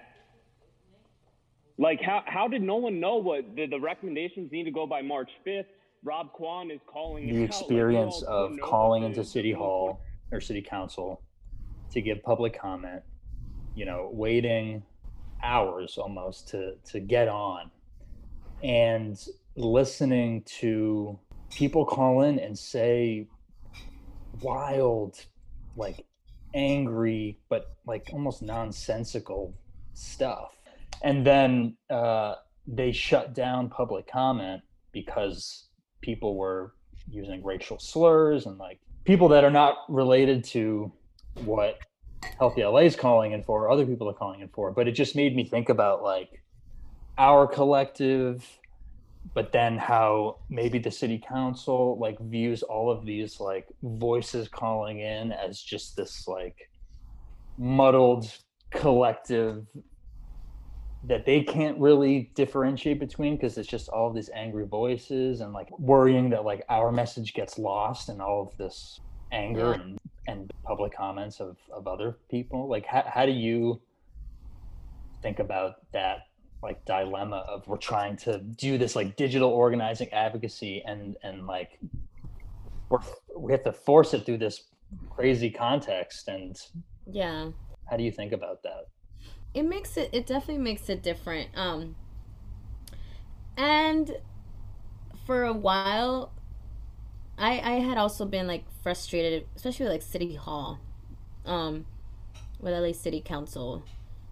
Like 1.77 2.01
how 2.01 2.23
how 2.25 2.47
did 2.49 2.63
no 2.63 2.75
one 2.75 2.99
know 2.99 3.17
what 3.17 3.55
the, 3.55 3.67
the 3.67 3.79
recommendations 3.79 4.51
need 4.51 4.63
to 4.63 4.71
go 4.71 4.85
by 4.85 5.01
March 5.01 5.29
5th? 5.47 5.65
Rob 6.03 6.31
Quan 6.33 6.71
is 6.71 6.79
calling 6.87 7.27
the 7.27 7.43
experience 7.43 8.21
like, 8.21 8.29
of 8.29 8.59
calling 8.61 9.03
into 9.03 9.23
City 9.23 9.51
Hall 9.51 10.01
or 10.31 10.41
City 10.41 10.61
Council 10.61 11.21
to 11.91 12.01
give 12.01 12.23
public 12.23 12.59
comment, 12.59 13.03
you 13.75 13.85
know, 13.85 14.09
waiting 14.13 14.81
hours 15.43 15.97
almost 15.97 16.47
to 16.49 16.73
to 16.85 16.99
get 16.99 17.27
on. 17.27 17.69
And 18.63 19.17
listening 19.59 20.43
to 20.43 21.19
people 21.51 21.85
call 21.85 22.21
in 22.23 22.39
and 22.39 22.57
say 22.57 23.27
wild, 24.41 25.25
like 25.75 26.05
angry, 26.53 27.39
but 27.49 27.75
like 27.85 28.09
almost 28.13 28.41
nonsensical 28.41 29.53
stuff. 29.93 30.55
And 31.03 31.25
then 31.25 31.75
uh, 31.89 32.35
they 32.67 32.91
shut 32.91 33.33
down 33.33 33.69
public 33.69 34.07
comment 34.09 34.61
because 34.91 35.67
people 36.01 36.35
were 36.35 36.73
using 37.09 37.43
racial 37.43 37.79
slurs 37.79 38.45
and 38.45 38.57
like 38.57 38.79
people 39.03 39.27
that 39.29 39.43
are 39.43 39.51
not 39.51 39.77
related 39.89 40.43
to 40.43 40.91
what 41.45 41.79
Healthy 42.37 42.63
LA 42.63 42.79
is 42.79 42.95
calling 42.95 43.31
in 43.31 43.43
for, 43.43 43.69
other 43.69 43.85
people 43.85 44.09
are 44.09 44.13
calling 44.13 44.41
in 44.41 44.49
for. 44.49 44.71
But 44.71 44.87
it 44.87 44.91
just 44.91 45.15
made 45.15 45.35
me 45.35 45.45
think 45.45 45.69
about 45.69 46.03
like 46.03 46.41
our 47.17 47.47
collective 47.47 48.58
but 49.33 49.51
then 49.51 49.77
how 49.77 50.37
maybe 50.49 50.79
the 50.79 50.91
city 50.91 51.21
council 51.27 51.97
like 51.99 52.19
views 52.19 52.63
all 52.63 52.91
of 52.91 53.05
these 53.05 53.39
like 53.39 53.67
voices 53.83 54.47
calling 54.47 54.99
in 54.99 55.31
as 55.31 55.61
just 55.61 55.95
this 55.95 56.27
like 56.27 56.69
muddled 57.57 58.31
collective 58.71 59.65
that 61.03 61.25
they 61.25 61.41
can't 61.41 61.77
really 61.79 62.29
differentiate 62.35 62.99
between 62.99 63.35
because 63.35 63.57
it's 63.57 63.69
just 63.69 63.87
all 63.89 64.09
of 64.09 64.15
these 64.15 64.29
angry 64.33 64.65
voices 64.65 65.41
and 65.41 65.53
like 65.53 65.67
worrying 65.79 66.29
that 66.29 66.43
like 66.43 66.63
our 66.69 66.91
message 66.91 67.33
gets 67.33 67.57
lost 67.57 68.09
and 68.09 68.21
all 68.21 68.41
of 68.41 68.57
this 68.57 68.99
anger 69.31 69.75
yeah. 69.75 69.81
and, 69.81 69.99
and 70.27 70.51
public 70.63 70.93
comments 70.95 71.39
of, 71.39 71.57
of 71.71 71.87
other 71.87 72.17
people 72.29 72.67
like 72.67 72.85
how, 72.85 73.03
how 73.07 73.25
do 73.25 73.31
you 73.31 73.79
think 75.21 75.39
about 75.39 75.75
that 75.93 76.28
like 76.61 76.83
dilemma 76.85 77.37
of 77.47 77.67
we're 77.67 77.77
trying 77.77 78.17
to 78.17 78.39
do 78.39 78.77
this 78.77 78.95
like 78.95 79.15
digital 79.15 79.49
organizing 79.49 80.09
advocacy 80.09 80.83
and 80.85 81.15
and 81.23 81.47
like 81.47 81.79
we're 82.89 82.99
we 83.37 83.51
have 83.51 83.63
to 83.63 83.71
force 83.71 84.13
it 84.13 84.25
through 84.25 84.37
this 84.37 84.65
crazy 85.09 85.49
context 85.49 86.27
and 86.27 86.59
yeah. 87.05 87.49
how 87.89 87.97
do 87.97 88.03
you 88.03 88.11
think 88.11 88.33
about 88.33 88.61
that? 88.63 88.87
It 89.53 89.63
makes 89.63 89.97
it 89.97 90.09
it 90.11 90.27
definitely 90.27 90.63
makes 90.63 90.89
it 90.89 91.01
different 91.01 91.49
um 91.55 91.95
and 93.57 94.17
for 95.25 95.43
a 95.43 95.53
while 95.53 96.31
i 97.37 97.59
i 97.59 97.73
had 97.79 97.97
also 97.97 98.25
been 98.25 98.47
like 98.47 98.63
frustrated 98.81 99.45
especially 99.55 99.85
with 99.85 99.93
like 99.93 100.01
city 100.01 100.35
hall 100.35 100.79
um 101.45 101.85
with 102.59 102.73
la 102.73 102.91
city 102.93 103.21
council 103.21 103.83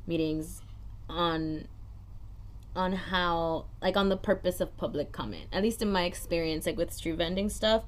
meetings 0.06 0.62
on 1.10 1.68
on 2.78 2.94
how 2.94 3.66
like 3.82 3.98
on 3.98 4.10
the 4.10 4.18
purpose 4.18 4.62
of 4.62 4.76
public 4.78 5.12
comment. 5.12 5.48
At 5.52 5.64
least 5.64 5.82
in 5.82 5.92
my 5.92 6.04
experience 6.04 6.66
like 6.66 6.78
with 6.78 6.94
street 6.94 7.18
vending 7.18 7.50
stuff 7.50 7.84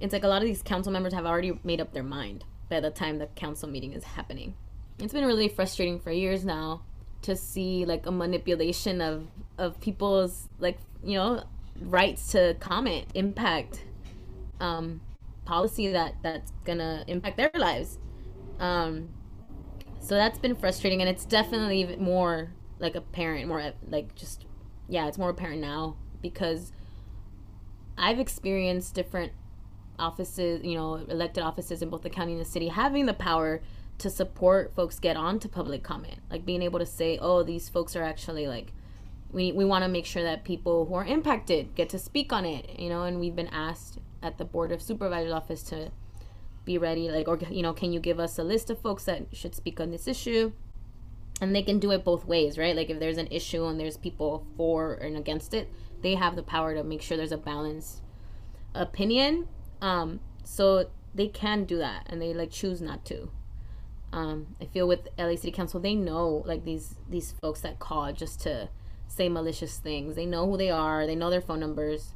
it's 0.00 0.14
like 0.14 0.24
a 0.24 0.28
lot 0.28 0.40
of 0.40 0.48
these 0.48 0.62
council 0.62 0.92
members 0.92 1.12
have 1.12 1.26
already 1.26 1.58
made 1.62 1.80
up 1.80 1.92
their 1.92 2.02
mind 2.02 2.44
by 2.68 2.80
the 2.80 2.90
time 2.90 3.18
the 3.18 3.26
council 3.26 3.68
meeting 3.68 3.92
is 3.92 4.02
happening. 4.02 4.54
It's 4.98 5.12
been 5.12 5.26
really 5.26 5.48
frustrating 5.48 6.00
for 6.00 6.10
years 6.10 6.44
now 6.44 6.82
to 7.22 7.36
see 7.36 7.84
like 7.84 8.06
a 8.06 8.10
manipulation 8.10 9.02
of 9.02 9.26
of 9.58 9.78
people's 9.80 10.48
like 10.58 10.78
you 11.04 11.16
know 11.16 11.44
rights 11.82 12.32
to 12.32 12.54
comment 12.60 13.06
impact 13.14 13.84
um 14.58 15.02
policy 15.44 15.88
that 15.92 16.14
that's 16.22 16.52
gonna 16.64 17.04
impact 17.06 17.36
their 17.36 17.50
lives. 17.54 17.98
Um 18.58 19.10
so 20.00 20.14
that's 20.14 20.38
been 20.38 20.56
frustrating 20.56 21.02
and 21.02 21.10
it's 21.10 21.26
definitely 21.26 21.96
more 21.98 22.52
like 22.80 22.94
apparent, 22.94 23.46
more 23.46 23.72
like 23.88 24.14
just 24.14 24.46
yeah, 24.88 25.06
it's 25.06 25.18
more 25.18 25.30
apparent 25.30 25.60
now 25.60 25.96
because 26.20 26.72
I've 27.96 28.18
experienced 28.18 28.94
different 28.94 29.32
offices, 29.98 30.64
you 30.64 30.74
know, 30.74 30.94
elected 30.94 31.44
offices 31.44 31.82
in 31.82 31.90
both 31.90 32.02
the 32.02 32.10
county 32.10 32.32
and 32.32 32.40
the 32.40 32.44
city 32.44 32.68
having 32.68 33.06
the 33.06 33.14
power 33.14 33.60
to 33.98 34.08
support 34.08 34.74
folks 34.74 34.98
get 34.98 35.16
on 35.16 35.38
to 35.40 35.48
public 35.48 35.82
comment. 35.82 36.18
Like 36.30 36.44
being 36.46 36.62
able 36.62 36.78
to 36.78 36.86
say 36.86 37.18
oh 37.20 37.42
these 37.42 37.68
folks 37.68 37.94
are 37.94 38.02
actually 38.02 38.46
like 38.46 38.72
we, 39.32 39.52
we 39.52 39.64
want 39.64 39.84
to 39.84 39.88
make 39.88 40.06
sure 40.06 40.22
that 40.22 40.44
people 40.44 40.86
who 40.86 40.94
are 40.94 41.04
impacted 41.04 41.74
get 41.74 41.88
to 41.90 41.98
speak 41.98 42.32
on 42.32 42.44
it 42.44 42.78
you 42.78 42.88
know 42.88 43.04
and 43.04 43.20
we've 43.20 43.36
been 43.36 43.48
asked 43.48 43.98
at 44.22 44.38
the 44.38 44.44
board 44.44 44.72
of 44.72 44.82
supervisors 44.82 45.32
office 45.32 45.62
to 45.62 45.90
be 46.64 46.78
ready 46.78 47.10
like 47.10 47.28
or 47.28 47.38
you 47.50 47.62
know 47.62 47.72
can 47.72 47.92
you 47.92 48.00
give 48.00 48.20
us 48.20 48.38
a 48.38 48.44
list 48.44 48.70
of 48.70 48.80
folks 48.80 49.04
that 49.04 49.26
should 49.32 49.54
speak 49.54 49.80
on 49.80 49.90
this 49.90 50.06
issue 50.06 50.52
and 51.40 51.54
they 51.54 51.62
can 51.62 51.78
do 51.78 51.90
it 51.90 52.04
both 52.04 52.24
ways 52.24 52.58
right? 52.58 52.76
Like 52.76 52.90
if 52.90 52.98
there's 52.98 53.18
an 53.18 53.28
issue 53.30 53.64
and 53.64 53.78
there's 53.78 53.96
people 53.96 54.46
for 54.56 54.94
and 54.94 55.16
against 55.16 55.54
it 55.54 55.72
they 56.02 56.14
have 56.14 56.36
the 56.36 56.42
power 56.42 56.74
to 56.74 56.82
make 56.82 57.02
sure 57.02 57.16
there's 57.16 57.32
a 57.32 57.38
balanced 57.38 58.02
opinion. 58.74 59.48
Um 59.80 60.20
so 60.44 60.90
they 61.14 61.28
can 61.28 61.64
do 61.64 61.78
that 61.78 62.06
and 62.08 62.20
they 62.20 62.32
like 62.34 62.50
choose 62.50 62.80
not 62.80 63.04
to. 63.06 63.30
Um 64.12 64.56
i 64.60 64.64
feel 64.64 64.88
with 64.88 65.08
la 65.18 65.34
city 65.36 65.52
council 65.52 65.80
they 65.80 65.94
know 65.94 66.42
like 66.46 66.64
these 66.64 66.96
these 67.08 67.32
folks 67.40 67.60
that 67.60 67.78
call 67.78 68.12
just 68.12 68.40
to 68.42 68.68
say 69.10 69.28
malicious 69.28 69.78
things. 69.78 70.16
They 70.16 70.26
know 70.26 70.46
who 70.46 70.56
they 70.56 70.70
are. 70.70 71.06
They 71.06 71.16
know 71.16 71.30
their 71.30 71.40
phone 71.40 71.60
numbers. 71.60 72.14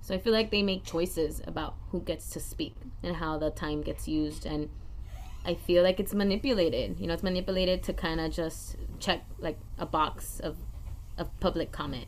So 0.00 0.14
I 0.14 0.18
feel 0.18 0.32
like 0.32 0.50
they 0.50 0.62
make 0.62 0.84
choices 0.84 1.40
about 1.46 1.74
who 1.90 2.00
gets 2.00 2.30
to 2.30 2.40
speak 2.40 2.76
and 3.02 3.16
how 3.16 3.38
the 3.38 3.50
time 3.50 3.82
gets 3.82 4.06
used. 4.06 4.46
And 4.46 4.68
I 5.44 5.54
feel 5.54 5.82
like 5.82 5.98
it's 6.00 6.14
manipulated. 6.14 6.98
You 6.98 7.06
know, 7.06 7.14
it's 7.14 7.22
manipulated 7.22 7.82
to 7.84 7.92
kind 7.92 8.20
of 8.20 8.32
just 8.32 8.76
check 8.98 9.24
like 9.38 9.58
a 9.78 9.86
box 9.86 10.40
of, 10.40 10.56
of 11.16 11.28
public 11.40 11.72
comment. 11.72 12.06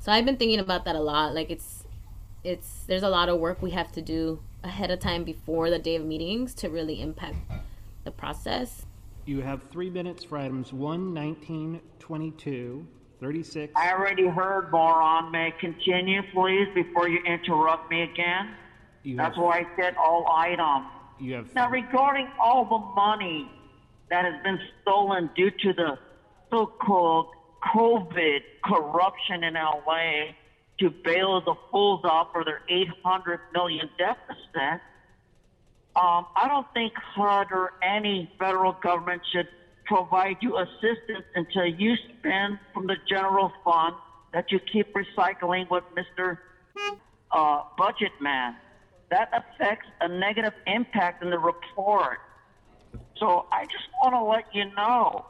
So 0.00 0.12
I've 0.12 0.24
been 0.24 0.36
thinking 0.36 0.58
about 0.58 0.84
that 0.84 0.96
a 0.96 1.00
lot. 1.00 1.34
Like 1.34 1.50
it's, 1.50 1.84
it's, 2.42 2.84
there's 2.86 3.02
a 3.02 3.08
lot 3.08 3.28
of 3.28 3.38
work 3.38 3.62
we 3.62 3.70
have 3.70 3.92
to 3.92 4.02
do 4.02 4.40
ahead 4.62 4.90
of 4.90 4.98
time 4.98 5.24
before 5.24 5.70
the 5.70 5.78
day 5.78 5.96
of 5.96 6.04
meetings 6.04 6.54
to 6.54 6.68
really 6.68 7.00
impact 7.00 7.36
the 8.04 8.10
process. 8.10 8.86
You 9.26 9.40
have 9.40 9.62
three 9.70 9.88
minutes 9.88 10.24
for 10.24 10.36
items 10.36 10.72
1, 10.72 11.14
19, 11.14 11.80
22, 11.98 12.86
36. 13.20 13.72
I 13.74 13.92
already 13.92 14.26
heard, 14.26 14.70
Moron. 14.70 15.30
May 15.32 15.46
I 15.46 15.50
continue, 15.58 16.20
please, 16.34 16.68
before 16.74 17.08
you 17.08 17.20
interrupt 17.24 17.90
me 17.90 18.02
again? 18.02 18.54
You 19.02 19.16
That's 19.16 19.36
have, 19.36 19.44
why 19.44 19.60
I 19.60 19.66
said 19.80 19.96
all 19.96 20.26
items. 20.30 20.86
You 21.18 21.34
have 21.34 21.54
Now, 21.54 21.70
regarding 21.70 22.28
all 22.40 22.64
the 22.64 22.78
money 22.94 23.50
that 24.10 24.24
has 24.24 24.42
been 24.42 24.58
stolen 24.82 25.30
due 25.34 25.50
to 25.50 25.72
the 25.72 25.98
so-called 26.50 27.28
COVID 27.74 28.40
corruption 28.64 29.44
in 29.44 29.54
LA 29.54 30.32
to 30.80 30.90
bail 30.90 31.40
the 31.40 31.54
fools 31.70 32.00
out 32.04 32.32
for 32.32 32.44
their 32.44 32.62
800 32.68 33.40
million 33.52 33.88
deficit, 33.98 34.80
um, 35.96 36.26
I 36.36 36.48
don't 36.48 36.66
think 36.74 36.92
HUD 36.96 37.52
or 37.52 37.74
any 37.82 38.30
federal 38.38 38.72
government 38.72 39.22
should 39.32 39.48
provide 39.84 40.36
you 40.40 40.58
assistance 40.58 41.24
until 41.34 41.66
you 41.66 41.94
spend 42.18 42.58
from 42.72 42.86
the 42.86 42.96
general 43.08 43.52
fund 43.64 43.94
that 44.32 44.50
you 44.50 44.58
keep 44.72 44.92
recycling 44.94 45.70
with 45.70 45.84
Mr. 45.94 46.38
Uh, 47.30 47.62
Budget 47.78 48.12
Man. 48.20 48.56
That 49.14 49.30
affects 49.32 49.86
a 50.00 50.08
negative 50.08 50.54
impact 50.66 51.22
in 51.22 51.30
the 51.30 51.38
report. 51.38 52.18
So 53.16 53.46
I 53.52 53.62
just 53.66 53.84
want 54.02 54.12
to 54.16 54.22
let 54.24 54.44
you 54.52 54.74
know. 54.74 55.24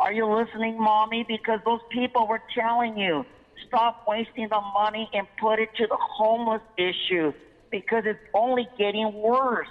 Are 0.00 0.10
you 0.10 0.24
listening, 0.34 0.80
mommy? 0.80 1.26
Because 1.28 1.60
those 1.66 1.80
people 1.90 2.26
were 2.26 2.40
telling 2.54 2.96
you 2.96 3.26
stop 3.68 4.04
wasting 4.08 4.48
the 4.48 4.60
money 4.72 5.10
and 5.12 5.26
put 5.38 5.58
it 5.58 5.68
to 5.76 5.86
the 5.86 5.98
homeless 6.00 6.62
issue 6.78 7.34
because 7.70 8.04
it's 8.06 8.18
only 8.32 8.66
getting 8.78 9.12
worse. 9.12 9.68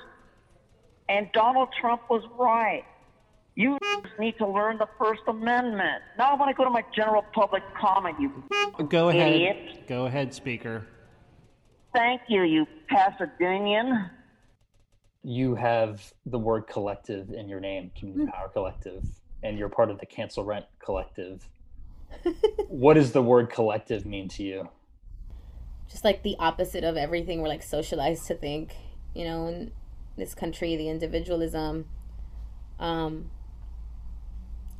And 1.09 1.29
Donald 1.33 1.69
Trump 1.81 2.03
was 2.07 2.21
right. 2.37 2.83
You 3.55 3.79
just 4.03 4.19
need 4.19 4.37
to 4.37 4.47
learn 4.47 4.77
the 4.77 4.87
First 4.99 5.23
Amendment. 5.27 6.03
Now 6.19 6.33
I 6.33 6.35
want 6.35 6.49
to 6.49 6.53
go 6.55 6.65
to 6.65 6.69
my 6.69 6.83
general 6.95 7.25
public 7.33 7.63
comment, 7.81 8.17
you 8.19 8.31
Go 8.89 9.09
ahead. 9.09 9.33
idiot. 9.33 9.87
Go 9.87 10.05
ahead, 10.05 10.35
Speaker. 10.35 10.85
Thank 11.93 12.21
you, 12.27 12.43
you 12.43 12.65
Pasadena's. 12.91 14.09
You 15.23 15.55
have 15.55 16.13
the 16.25 16.39
word 16.39 16.67
collective 16.67 17.31
in 17.31 17.47
your 17.47 17.59
name, 17.59 17.91
Community 17.97 18.29
Power 18.31 18.49
Collective, 18.49 19.05
and 19.41 19.57
you're 19.57 19.69
part 19.69 19.89
of 19.89 19.99
the 19.99 20.05
Cancel 20.05 20.43
Rent 20.43 20.65
Collective. 20.83 21.47
what 22.67 22.95
does 22.95 23.11
the 23.13 23.21
word 23.21 23.49
collective 23.49 24.05
mean 24.05 24.27
to 24.29 24.43
you? 24.43 24.69
just 25.89 26.03
like 26.03 26.23
the 26.23 26.35
opposite 26.39 26.83
of 26.83 26.97
everything 26.97 27.41
we're 27.41 27.47
like 27.47 27.63
socialized 27.63 28.25
to 28.25 28.33
think 28.33 28.75
you 29.13 29.23
know 29.23 29.47
in 29.47 29.71
this 30.17 30.33
country 30.33 30.75
the 30.75 30.89
individualism 30.89 31.85
um 32.79 33.29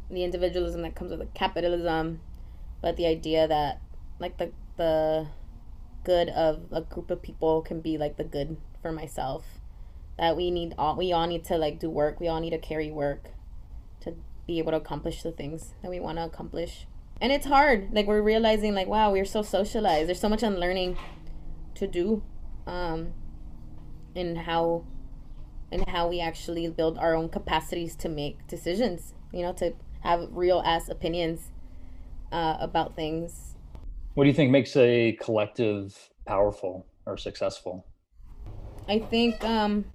the 0.10 0.24
individualism 0.24 0.82
that 0.82 0.96
comes 0.96 1.12
with 1.12 1.20
the 1.20 1.26
capitalism 1.28 2.20
but 2.82 2.98
the 2.98 3.06
idea 3.06 3.48
that 3.48 3.80
like 4.20 4.38
the 4.38 4.52
the 4.78 5.28
good 6.04 6.30
of 6.30 6.66
a 6.72 6.82
group 6.82 7.12
of 7.12 7.22
people 7.22 7.62
can 7.62 7.82
be 7.82 7.98
like 7.98 8.18
the 8.18 8.24
good 8.24 8.58
for 8.82 8.92
myself. 8.92 9.44
That 10.18 10.38
we 10.38 10.52
need 10.52 10.76
all 10.78 10.96
we 10.96 11.12
all 11.12 11.28
need 11.28 11.44
to 11.46 11.58
like 11.58 11.80
do 11.80 11.90
work. 11.90 12.20
We 12.20 12.28
all 12.28 12.40
need 12.40 12.52
to 12.52 12.60
carry 12.60 12.92
work 12.92 13.30
to 14.02 14.16
be 14.46 14.60
able 14.60 14.72
to 14.72 14.78
accomplish 14.78 15.24
the 15.24 15.32
things 15.32 15.74
that 15.82 15.90
we 15.90 16.00
want 16.00 16.18
to 16.18 16.26
accomplish. 16.26 16.88
And 17.20 17.32
it's 17.32 17.46
hard. 17.46 17.90
Like 17.94 18.08
we're 18.08 18.22
realizing 18.22 18.76
like 18.76 18.88
wow 18.88 19.12
we're 19.12 19.26
so 19.26 19.42
socialized. 19.42 20.08
There's 20.08 20.20
so 20.20 20.30
much 20.30 20.44
unlearning 20.44 20.98
to 21.76 21.88
do 21.88 22.24
um 22.68 23.14
in 24.16 24.36
how 24.36 24.86
and 25.72 25.90
how 25.90 26.08
we 26.08 26.20
actually 26.20 26.68
build 26.70 26.98
our 27.00 27.16
own 27.16 27.28
capacities 27.30 27.96
to 27.96 28.08
make 28.08 28.46
decisions 28.48 29.16
you 29.34 29.42
know 29.42 29.52
to 29.52 29.74
have 30.02 30.30
real 30.32 30.62
ass 30.66 30.88
opinions 30.88 31.52
uh, 32.32 32.58
about 32.60 32.96
things 32.96 33.53
What 34.14 34.26
do 34.26 34.30
you 34.30 34.36
think 34.36 34.52
makes 34.52 34.76
a 34.76 35.18
collective 35.20 36.10
powerful 36.26 36.86
or 37.06 37.18
successful? 37.18 37.88
I 38.88 39.00
think 39.00 39.44
um 39.44 39.86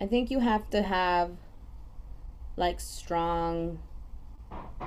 I 0.00 0.06
think 0.06 0.30
you 0.30 0.40
have 0.40 0.68
to 0.70 0.82
have 0.82 1.30
like 2.56 2.80
strong 2.80 3.78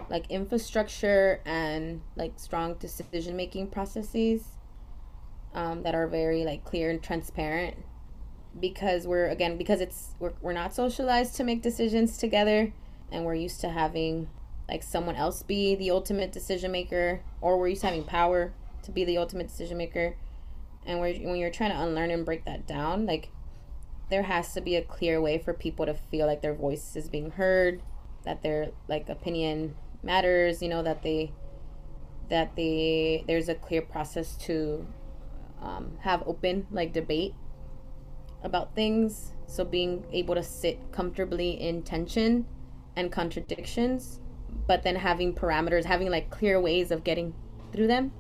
like 0.10 0.30
infrastructure 0.30 1.42
and 1.46 2.02
like 2.16 2.34
strong 2.40 2.76
decision 2.76 3.36
making 3.36 3.68
processes 3.68 4.44
um, 5.54 5.84
that 5.84 5.96
are 5.96 6.08
very 6.08 6.44
like 6.44 6.64
clear 6.64 6.90
and 6.90 7.02
transparent 7.02 7.76
because 8.60 9.06
we're 9.06 9.28
again 9.28 9.58
because 9.58 9.82
it's 9.82 10.16
we're, 10.20 10.34
we're 10.42 10.54
not 10.54 10.74
socialized 10.74 11.36
to 11.36 11.44
make 11.44 11.62
decisions 11.62 12.18
together 12.18 12.72
and 13.12 13.26
we're 13.26 13.36
used 13.36 13.62
to 13.62 13.70
having 13.70 14.28
like 14.70 14.84
someone 14.84 15.16
else 15.16 15.44
be 15.44 15.76
the 15.76 15.92
ultimate 15.92 16.32
decision 16.32 16.72
maker? 16.72 17.22
Or 17.42 17.58
were 17.58 17.68
you 17.68 17.78
having 17.82 18.04
power 18.04 18.54
to 18.84 18.92
be 18.92 19.06
the 19.06 19.18
ultimate 19.18 19.48
decision 19.48 19.78
maker? 19.78 20.16
And 20.86 21.00
when 21.00 21.36
you're 21.36 21.52
trying 21.52 21.72
to 21.72 21.82
unlearn 21.82 22.12
and 22.12 22.26
break 22.26 22.46
that 22.46 22.66
down 22.66 23.06
like 23.06 23.30
there 24.10 24.24
has 24.24 24.54
to 24.54 24.62
be 24.62 24.78
a 24.78 24.82
clear 24.82 25.20
way 25.20 25.38
for 25.38 25.54
people 25.54 25.86
to 25.86 25.94
feel 25.94 26.26
like 26.26 26.42
their 26.42 26.54
voice 26.54 26.96
is 26.96 27.10
being 27.10 27.32
heard 27.32 27.82
that 28.24 28.42
their 28.42 28.70
like 28.88 29.10
opinion 29.10 29.76
matters 30.02 30.62
you 30.62 30.70
know 30.70 30.82
that 30.82 31.04
they 31.04 31.30
that 32.30 32.56
they 32.56 33.24
there's 33.28 33.50
a 33.50 33.56
clear 33.56 33.82
process 33.82 34.38
to 34.38 34.88
um, 35.62 35.98
have 36.02 36.24
open 36.26 36.68
like 36.72 36.94
debate 36.94 37.34
about 38.44 38.76
things. 38.76 39.34
So 39.48 39.64
being 39.64 40.06
able 40.12 40.36
to 40.36 40.44
sit 40.44 40.92
comfortably 40.92 41.52
in 41.52 41.84
tension 41.84 42.46
and 42.96 43.12
contradictions 43.12 44.20
but 44.66 44.84
then 44.84 44.96
having 44.96 45.34
parameters 45.34 45.86
having 45.86 46.10
like 46.10 46.30
clear 46.30 46.60
ways 46.60 46.92
of 46.92 47.04
getting 47.04 47.34
through 47.72 47.88
them 47.88 48.12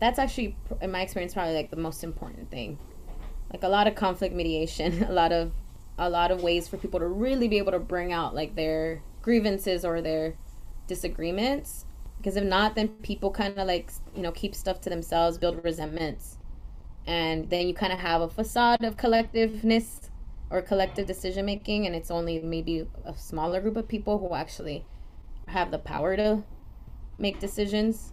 that's 0.00 0.18
actually 0.18 0.56
in 0.80 0.90
my 0.90 1.02
experience 1.02 1.34
probably 1.34 1.54
like 1.54 1.70
the 1.70 1.76
most 1.76 2.02
important 2.02 2.50
thing. 2.50 2.78
Like 3.52 3.62
a 3.62 3.68
lot 3.68 3.86
of 3.86 3.94
conflict 3.94 4.34
mediation 4.34 5.02
a 5.08 5.12
lot 5.12 5.30
of 5.30 5.52
a 5.98 6.08
lot 6.08 6.30
of 6.30 6.42
ways 6.42 6.66
for 6.66 6.78
people 6.78 6.98
to 6.98 7.06
really 7.06 7.46
be 7.46 7.58
able 7.58 7.72
to 7.72 7.78
bring 7.78 8.12
out 8.12 8.34
like 8.34 8.56
their 8.56 9.02
grievances 9.20 9.84
or 9.84 10.00
their 10.00 10.34
disagreements 10.86 11.84
because 12.16 12.36
if 12.36 12.44
not 12.44 12.74
then 12.74 12.88
people 12.88 13.30
kind 13.30 13.56
of 13.58 13.66
like 13.66 13.92
you 14.16 14.22
know 14.22 14.32
keep 14.32 14.54
stuff 14.54 14.80
to 14.80 14.88
themselves 14.88 15.36
build 15.36 15.62
resentments 15.62 16.38
and 17.06 17.50
then 17.50 17.68
you 17.68 17.74
kind 17.74 17.92
of 17.92 17.98
have 17.98 18.22
a 18.22 18.28
facade 18.28 18.82
of 18.82 18.96
collectiveness 18.96 20.08
or 20.48 20.62
collective 20.62 21.06
decision 21.06 21.44
making 21.44 21.86
and 21.86 21.94
it's 21.94 22.10
only 22.10 22.40
maybe 22.40 22.86
a 23.04 23.14
smaller 23.14 23.60
group 23.60 23.76
of 23.76 23.86
people 23.86 24.18
who 24.18 24.34
actually 24.34 24.86
have 25.50 25.70
the 25.70 25.78
power 25.78 26.16
to 26.16 26.42
make 27.18 27.38
decisions 27.38 28.12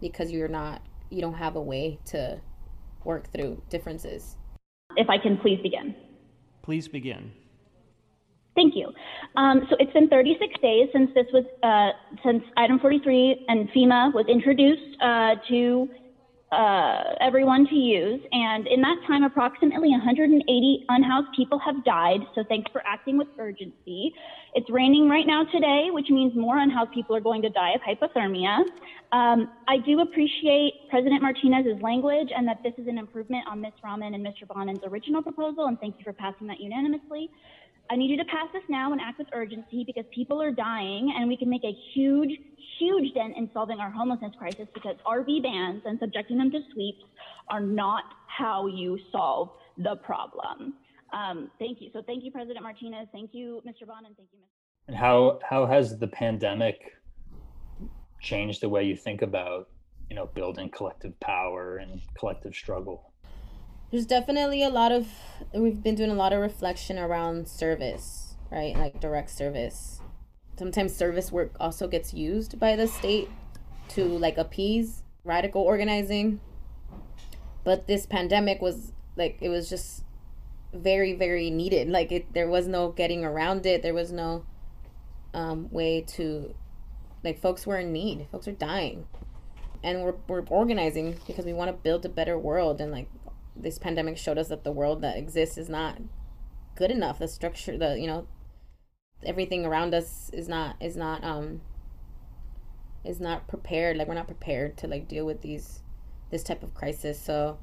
because 0.00 0.30
you're 0.30 0.48
not 0.48 0.82
you 1.10 1.20
don't 1.20 1.34
have 1.34 1.56
a 1.56 1.62
way 1.62 1.98
to 2.04 2.40
work 3.04 3.30
through 3.32 3.60
differences 3.68 4.36
If 4.96 5.08
I 5.08 5.18
can 5.18 5.36
please 5.38 5.60
begin. 5.62 5.94
Please 6.62 6.88
begin. 6.88 7.32
Thank 8.54 8.74
you. 8.76 8.92
Um, 9.36 9.66
so 9.68 9.76
it's 9.80 9.92
been 9.92 10.08
36 10.08 10.60
days 10.62 10.88
since 10.92 11.10
this 11.14 11.26
was, 11.32 11.44
uh, 11.62 11.90
since 12.24 12.42
item 12.56 12.78
43 12.78 13.46
and 13.48 13.68
FEMA 13.70 14.14
was 14.14 14.26
introduced 14.28 14.96
uh, 15.02 15.34
to 15.48 15.88
uh, 16.54 17.14
everyone 17.20 17.66
to 17.66 17.74
use. 17.74 18.20
And 18.32 18.66
in 18.66 18.80
that 18.82 18.96
time, 19.06 19.24
approximately 19.24 19.90
180 19.90 20.84
unhoused 20.88 21.28
people 21.34 21.58
have 21.58 21.84
died. 21.84 22.20
So 22.34 22.44
thanks 22.48 22.70
for 22.70 22.82
acting 22.86 23.18
with 23.18 23.28
urgency. 23.38 24.14
It's 24.54 24.70
raining 24.70 25.08
right 25.08 25.26
now 25.26 25.44
today, 25.44 25.88
which 25.90 26.10
means 26.10 26.34
more 26.36 26.58
unhoused 26.58 26.92
people 26.92 27.16
are 27.16 27.20
going 27.20 27.42
to 27.42 27.50
die 27.50 27.72
of 27.72 27.80
hypothermia. 27.80 28.62
Um, 29.12 29.50
I 29.68 29.78
do 29.78 30.00
appreciate 30.00 30.72
President 30.90 31.22
Martinez's 31.22 31.80
language 31.82 32.28
and 32.34 32.46
that 32.46 32.62
this 32.62 32.74
is 32.78 32.86
an 32.86 32.98
improvement 32.98 33.44
on 33.48 33.60
Ms. 33.60 33.72
Raman 33.82 34.14
and 34.14 34.24
Mr. 34.24 34.46
Bonin's 34.46 34.80
original 34.84 35.22
proposal. 35.22 35.66
And 35.66 35.78
thank 35.80 35.98
you 35.98 36.04
for 36.04 36.12
passing 36.12 36.46
that 36.46 36.60
unanimously. 36.60 37.30
I 37.90 37.96
need 37.96 38.10
you 38.10 38.16
to 38.16 38.24
pass 38.24 38.48
this 38.52 38.62
now 38.68 38.92
and 38.92 39.00
act 39.00 39.18
with 39.18 39.28
urgency 39.32 39.84
because 39.84 40.04
people 40.14 40.40
are 40.40 40.50
dying 40.50 41.14
and 41.16 41.28
we 41.28 41.36
can 41.36 41.50
make 41.50 41.64
a 41.64 41.76
huge, 41.94 42.30
huge 42.78 43.12
dent 43.14 43.36
in 43.36 43.50
solving 43.52 43.78
our 43.78 43.90
homelessness 43.90 44.32
crisis 44.38 44.66
because 44.72 44.96
RV 45.06 45.42
bans 45.42 45.82
and 45.84 45.98
subjecting 46.00 46.38
them 46.38 46.50
to 46.50 46.60
sweeps 46.72 47.04
are 47.48 47.60
not 47.60 48.04
how 48.26 48.66
you 48.66 48.98
solve 49.12 49.50
the 49.78 49.96
problem. 49.96 50.74
Um, 51.12 51.50
thank 51.58 51.80
you. 51.80 51.90
So 51.92 52.02
thank 52.06 52.24
you, 52.24 52.30
President 52.30 52.62
Martinez. 52.62 53.06
Thank 53.12 53.30
you, 53.32 53.62
Mr. 53.66 53.86
Bond, 53.86 54.06
and 54.06 54.16
thank 54.16 54.28
you, 54.32 54.38
Ms. 54.40 54.48
And 54.88 54.96
how 54.96 55.38
how 55.48 55.66
has 55.66 55.98
the 55.98 56.08
pandemic 56.08 56.80
changed 58.20 58.60
the 58.60 58.68
way 58.68 58.84
you 58.84 58.96
think 58.96 59.22
about, 59.22 59.68
you 60.10 60.16
know, 60.16 60.26
building 60.26 60.70
collective 60.70 61.18
power 61.20 61.76
and 61.76 62.00
collective 62.18 62.54
struggle? 62.54 63.13
There's 63.94 64.06
definitely 64.06 64.62
a 64.62 64.68
lot 64.68 64.90
of 64.90 65.06
we've 65.52 65.82
been 65.82 65.94
doing 65.94 66.10
a 66.10 66.14
lot 66.14 66.32
of 66.32 66.40
reflection 66.40 66.98
around 66.98 67.46
service 67.46 68.24
right? 68.54 68.76
Like 68.76 69.00
direct 69.00 69.30
service. 69.30 70.00
Sometimes 70.56 70.94
service 70.94 71.32
work 71.32 71.52
also 71.58 71.88
gets 71.88 72.14
used 72.14 72.58
by 72.60 72.76
the 72.76 72.86
state 72.86 73.28
to 73.90 74.04
like 74.04 74.38
appease 74.38 75.02
radical 75.24 75.62
organizing. 75.62 76.40
But 77.64 77.86
this 77.86 78.06
pandemic 78.06 78.62
was 78.62 78.92
like 79.16 79.38
it 79.40 79.48
was 79.48 79.68
just 79.68 80.04
very 80.72 81.14
very 81.14 81.50
needed. 81.50 81.88
Like 81.88 82.12
it 82.12 82.32
there 82.32 82.48
was 82.48 82.68
no 82.68 82.92
getting 82.92 83.24
around 83.24 83.66
it. 83.66 83.82
There 83.82 83.94
was 83.94 84.12
no 84.12 84.44
um, 85.32 85.68
way 85.70 86.02
to 86.16 86.54
like 87.24 87.40
folks 87.40 87.66
were 87.66 87.78
in 87.78 87.92
need. 87.92 88.28
Folks 88.30 88.46
are 88.46 88.52
dying. 88.52 89.06
And 89.82 90.02
we're, 90.02 90.14
we're 90.28 90.44
organizing 90.48 91.18
because 91.26 91.44
we 91.44 91.52
want 91.52 91.68
to 91.68 91.74
build 91.74 92.06
a 92.06 92.08
better 92.08 92.38
world 92.38 92.80
and 92.80 92.90
like 92.90 93.08
this 93.56 93.78
pandemic 93.78 94.16
showed 94.16 94.38
us 94.38 94.48
that 94.48 94.64
the 94.64 94.72
world 94.72 95.02
that 95.02 95.16
exists 95.16 95.58
is 95.58 95.68
not 95.68 96.00
good 96.74 96.90
enough. 96.90 97.18
The 97.18 97.28
structure 97.28 97.76
the 97.76 97.98
you 97.98 98.06
know 98.06 98.26
everything 99.24 99.64
around 99.64 99.94
us 99.94 100.30
is 100.32 100.48
not 100.48 100.76
is 100.80 100.96
not 100.96 101.22
um 101.24 101.60
is 103.04 103.20
not 103.20 103.46
prepared. 103.48 103.96
Like 103.96 104.08
we're 104.08 104.14
not 104.14 104.26
prepared 104.26 104.76
to 104.78 104.86
like 104.86 105.08
deal 105.08 105.26
with 105.26 105.42
these 105.42 105.82
this 106.30 106.42
type 106.42 106.62
of 106.62 106.74
crisis. 106.74 107.20
So 107.20 107.58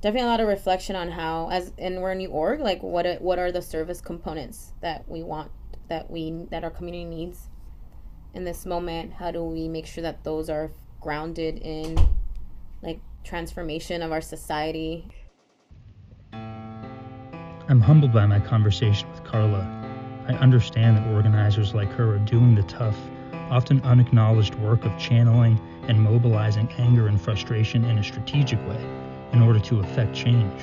definitely 0.00 0.28
a 0.28 0.30
lot 0.30 0.40
of 0.40 0.48
reflection 0.48 0.96
on 0.96 1.10
how 1.10 1.48
as 1.50 1.72
and 1.78 2.00
we're 2.00 2.12
a 2.12 2.14
new 2.14 2.28
org 2.28 2.60
like 2.60 2.82
what 2.82 3.20
what 3.20 3.38
are 3.38 3.52
the 3.52 3.62
service 3.62 4.00
components 4.00 4.72
that 4.80 5.06
we 5.08 5.22
want 5.22 5.50
that 5.88 6.10
we 6.10 6.46
that 6.50 6.64
our 6.64 6.70
community 6.70 7.04
needs 7.04 7.48
in 8.34 8.44
this 8.44 8.66
moment? 8.66 9.14
How 9.14 9.30
do 9.30 9.42
we 9.42 9.68
make 9.68 9.86
sure 9.86 10.02
that 10.02 10.24
those 10.24 10.50
are 10.50 10.70
grounded 11.00 11.58
in 11.58 11.98
like 12.82 13.00
transformation 13.24 14.02
of 14.02 14.12
our 14.12 14.20
society 14.20 15.08
I'm 17.70 17.80
humbled 17.80 18.12
by 18.12 18.26
my 18.26 18.40
conversation 18.40 19.08
with 19.12 19.22
Carla. 19.22 19.64
I 20.26 20.32
understand 20.32 20.96
that 20.96 21.06
organizers 21.14 21.72
like 21.72 21.88
her 21.92 22.16
are 22.16 22.18
doing 22.18 22.56
the 22.56 22.64
tough, 22.64 22.96
often 23.48 23.80
unacknowledged 23.82 24.56
work 24.56 24.84
of 24.84 24.98
channeling 24.98 25.56
and 25.86 26.02
mobilizing 26.02 26.68
anger 26.78 27.06
and 27.06 27.20
frustration 27.20 27.84
in 27.84 27.96
a 27.96 28.02
strategic 28.02 28.58
way 28.66 28.84
in 29.32 29.40
order 29.40 29.60
to 29.60 29.78
effect 29.78 30.12
change. 30.16 30.60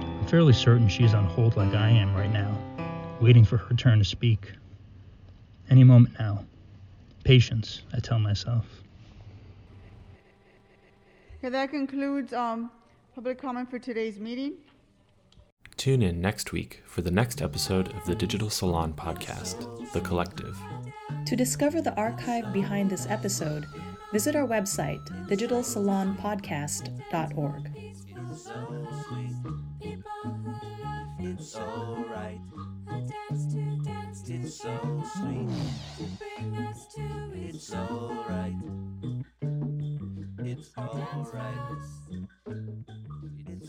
I'm 0.00 0.26
fairly 0.26 0.54
certain 0.54 0.88
she 0.88 1.04
is 1.04 1.12
on 1.12 1.26
hold 1.26 1.58
like 1.58 1.74
I 1.74 1.90
am 1.90 2.14
right 2.14 2.32
now, 2.32 2.56
waiting 3.20 3.44
for 3.44 3.58
her 3.58 3.74
turn 3.74 3.98
to 3.98 4.04
speak. 4.06 4.50
Any 5.68 5.84
moment 5.84 6.18
now. 6.18 6.42
Patience, 7.22 7.82
I 7.92 8.00
tell 8.00 8.18
myself. 8.18 8.64
Okay, 11.38 11.50
that 11.50 11.68
concludes 11.68 12.32
um, 12.32 12.70
public 13.16 13.40
comment 13.40 13.68
for 13.70 13.78
today's 13.78 14.20
meeting. 14.20 14.52
Tune 15.78 16.02
in 16.02 16.20
next 16.20 16.52
week 16.52 16.82
for 16.84 17.00
the 17.00 17.10
next 17.10 17.40
episode 17.40 17.88
of 17.94 18.04
the 18.04 18.14
Digital 18.14 18.50
Salon 18.50 18.92
podcast, 18.92 19.90
The 19.92 20.02
Collective. 20.02 20.54
To 21.24 21.34
discover 21.34 21.80
the 21.80 21.94
archive 21.94 22.52
behind 22.52 22.90
this 22.90 23.06
episode, 23.06 23.64
visit 24.12 24.36
our 24.36 24.46
website, 24.46 25.02
digitalsalonpodcast.org. 25.30 27.70
It's 31.18 31.56
alright. 31.56 32.40
It's 34.28 34.60
so 34.60 35.02
sweet. 35.14 35.48
It's 37.32 37.72
alright. 37.72 38.52
It's 40.44 40.70
alright 40.76 41.66